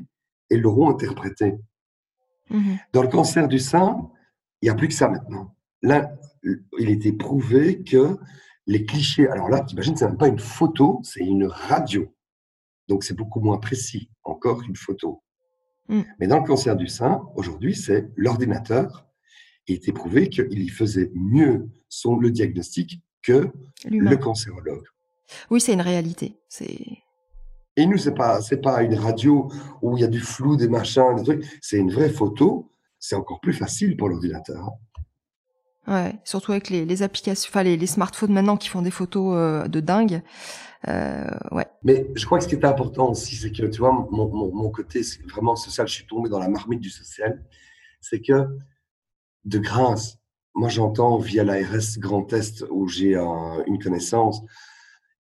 [0.50, 1.54] et l'auront interprété.
[2.50, 4.10] Mmh Dans le cancer du sein,
[4.62, 5.56] il n'y a plus que ça maintenant.
[5.82, 6.12] Là,
[6.80, 8.18] il était prouvé que
[8.68, 12.14] les clichés, alors là, tu imagines, ce n'est pas une photo, c'est une radio.
[12.88, 15.24] Donc c'est beaucoup moins précis encore qu'une photo.
[15.90, 16.02] Mmh.
[16.20, 19.08] Mais dans le cancer du sein, aujourd'hui, c'est l'ordinateur
[19.68, 23.50] il est prouvé qu'il faisait mieux son, le diagnostic que
[23.86, 24.86] le cancérologue.
[25.50, 26.38] Oui, c'est une réalité.
[26.50, 27.03] C'est
[27.76, 29.52] et nous, c'est pas c'est pas une radio
[29.82, 31.60] où il y a du flou, des machins, des trucs.
[31.62, 32.70] C'est une vraie photo.
[33.00, 34.72] C'est encore plus facile pour l'ordinateur.
[35.88, 39.36] Ouais, surtout avec les, les applications, enfin les, les, smartphones maintenant qui font des photos
[39.36, 40.22] euh, de dingue.
[40.88, 41.66] Euh, ouais.
[41.84, 44.56] Mais je crois que ce qui est important aussi, c'est que tu vois, mon, mon,
[44.56, 47.44] mon côté vraiment social, je suis tombé dans la marmite du social,
[48.00, 48.48] c'est que
[49.44, 50.20] de grâce,
[50.56, 54.42] moi j'entends via l'ARS Grand Est où j'ai une connaissance,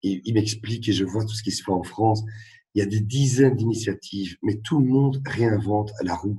[0.03, 2.23] et il m'explique et je vois tout ce qui se fait en France.
[2.75, 6.39] Il y a des dizaines d'initiatives, mais tout le monde réinvente la roue.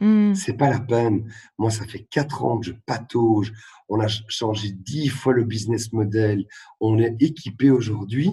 [0.00, 0.34] Hmm.
[0.34, 1.32] C'est pas la peine.
[1.58, 3.52] Moi, ça fait quatre ans que je patauge.
[3.88, 6.46] On a changé dix fois le business model.
[6.80, 8.32] On est équipé aujourd'hui.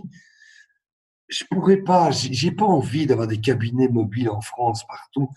[1.30, 5.30] Je pourrais pas, j'ai pas envie d'avoir des cabinets mobiles en France partout.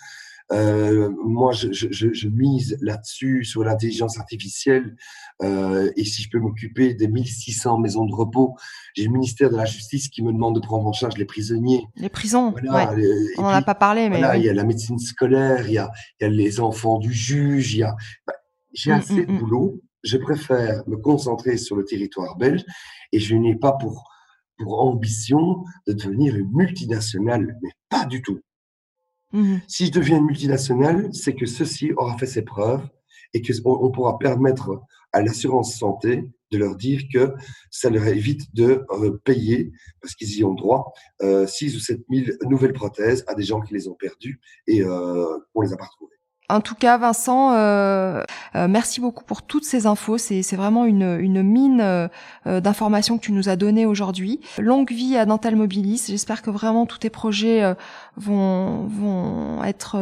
[0.52, 4.97] Euh, moi, je, je, je mise là-dessus, sur l'intelligence artificielle.
[5.43, 8.56] Euh, et si je peux m'occuper des 1600 maisons de repos,
[8.94, 11.86] j'ai le ministère de la Justice qui me demande de prendre en charge les prisonniers.
[11.97, 12.94] Les prisons, voilà,
[13.39, 14.09] on n'en a pas parlé.
[14.09, 15.90] Mais voilà, il y a la médecine scolaire, il y a,
[16.20, 17.94] y a les enfants du juge, il y a...
[18.27, 18.35] Bah,
[18.74, 19.39] j'ai mm, assez mm, de mm.
[19.39, 19.81] boulot.
[20.02, 22.64] Je préfère me concentrer sur le territoire belge
[23.12, 24.12] et je n'ai pas pour,
[24.63, 28.41] pour ambition de devenir une multinationale, mais pas du tout.
[29.33, 32.87] Mmh si je deviens une multinationale, c'est que ceci aura fait ses preuves
[33.35, 34.83] et qu'on on pourra permettre
[35.13, 37.33] à l'assurance santé de leur dire que
[37.71, 42.01] ça leur évite de euh, payer, parce qu'ils y ont droit, euh, 6 ou 7
[42.11, 45.77] 000 nouvelles prothèses à des gens qui les ont perdues et euh, on les a
[45.77, 46.17] pas retrouvées.
[46.53, 48.23] En tout cas, Vincent, euh,
[48.57, 50.19] euh, merci beaucoup pour toutes ces infos.
[50.19, 52.09] C'est, vraiment une, mine euh,
[52.61, 54.39] d'informations que tu nous as données aujourd'hui.
[54.59, 56.05] Longue vie à Dental Mobilis.
[56.09, 57.74] J'espère que vraiment tous tes projets
[58.19, 59.97] vont, être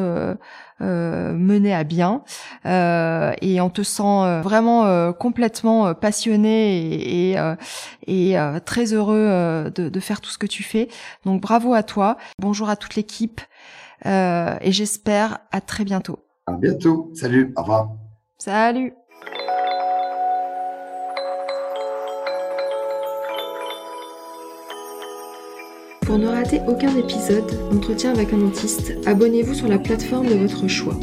[0.81, 2.22] menés à bien.
[2.64, 7.36] et on te sent vraiment complètement passionné
[8.09, 10.89] et, très heureux de faire tout ce que tu fais.
[11.24, 12.16] Donc bravo à toi.
[12.40, 13.40] Bonjour à toute l'équipe.
[14.05, 16.18] et j'espère à très bientôt.
[16.51, 17.10] À bientôt.
[17.14, 17.52] Salut.
[17.56, 17.90] Au revoir.
[18.39, 18.93] Salut.
[26.01, 30.66] Pour ne rater aucun épisode d'entretien avec un dentiste, abonnez-vous sur la plateforme de votre
[30.66, 30.98] choix.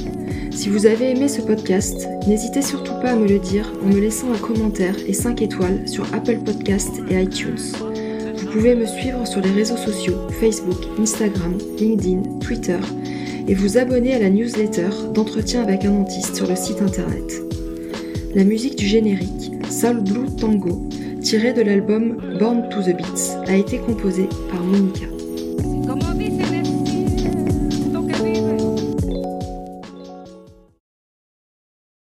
[0.52, 4.02] Si vous avez aimé ce podcast, n'hésitez surtout pas à me le dire en me
[4.02, 7.56] laissant un commentaire et 5 étoiles sur Apple Podcast et iTunes.
[8.36, 12.80] Vous pouvez me suivre sur les réseaux sociaux Facebook, Instagram, LinkedIn, Twitter
[13.48, 17.42] et vous abonner à la newsletter d'entretien avec un dentiste sur le site internet.
[18.36, 20.88] La musique du générique, Soul Blue Tango,
[21.22, 25.17] tirée de l'album Born to the Beats, a été composée par Monica.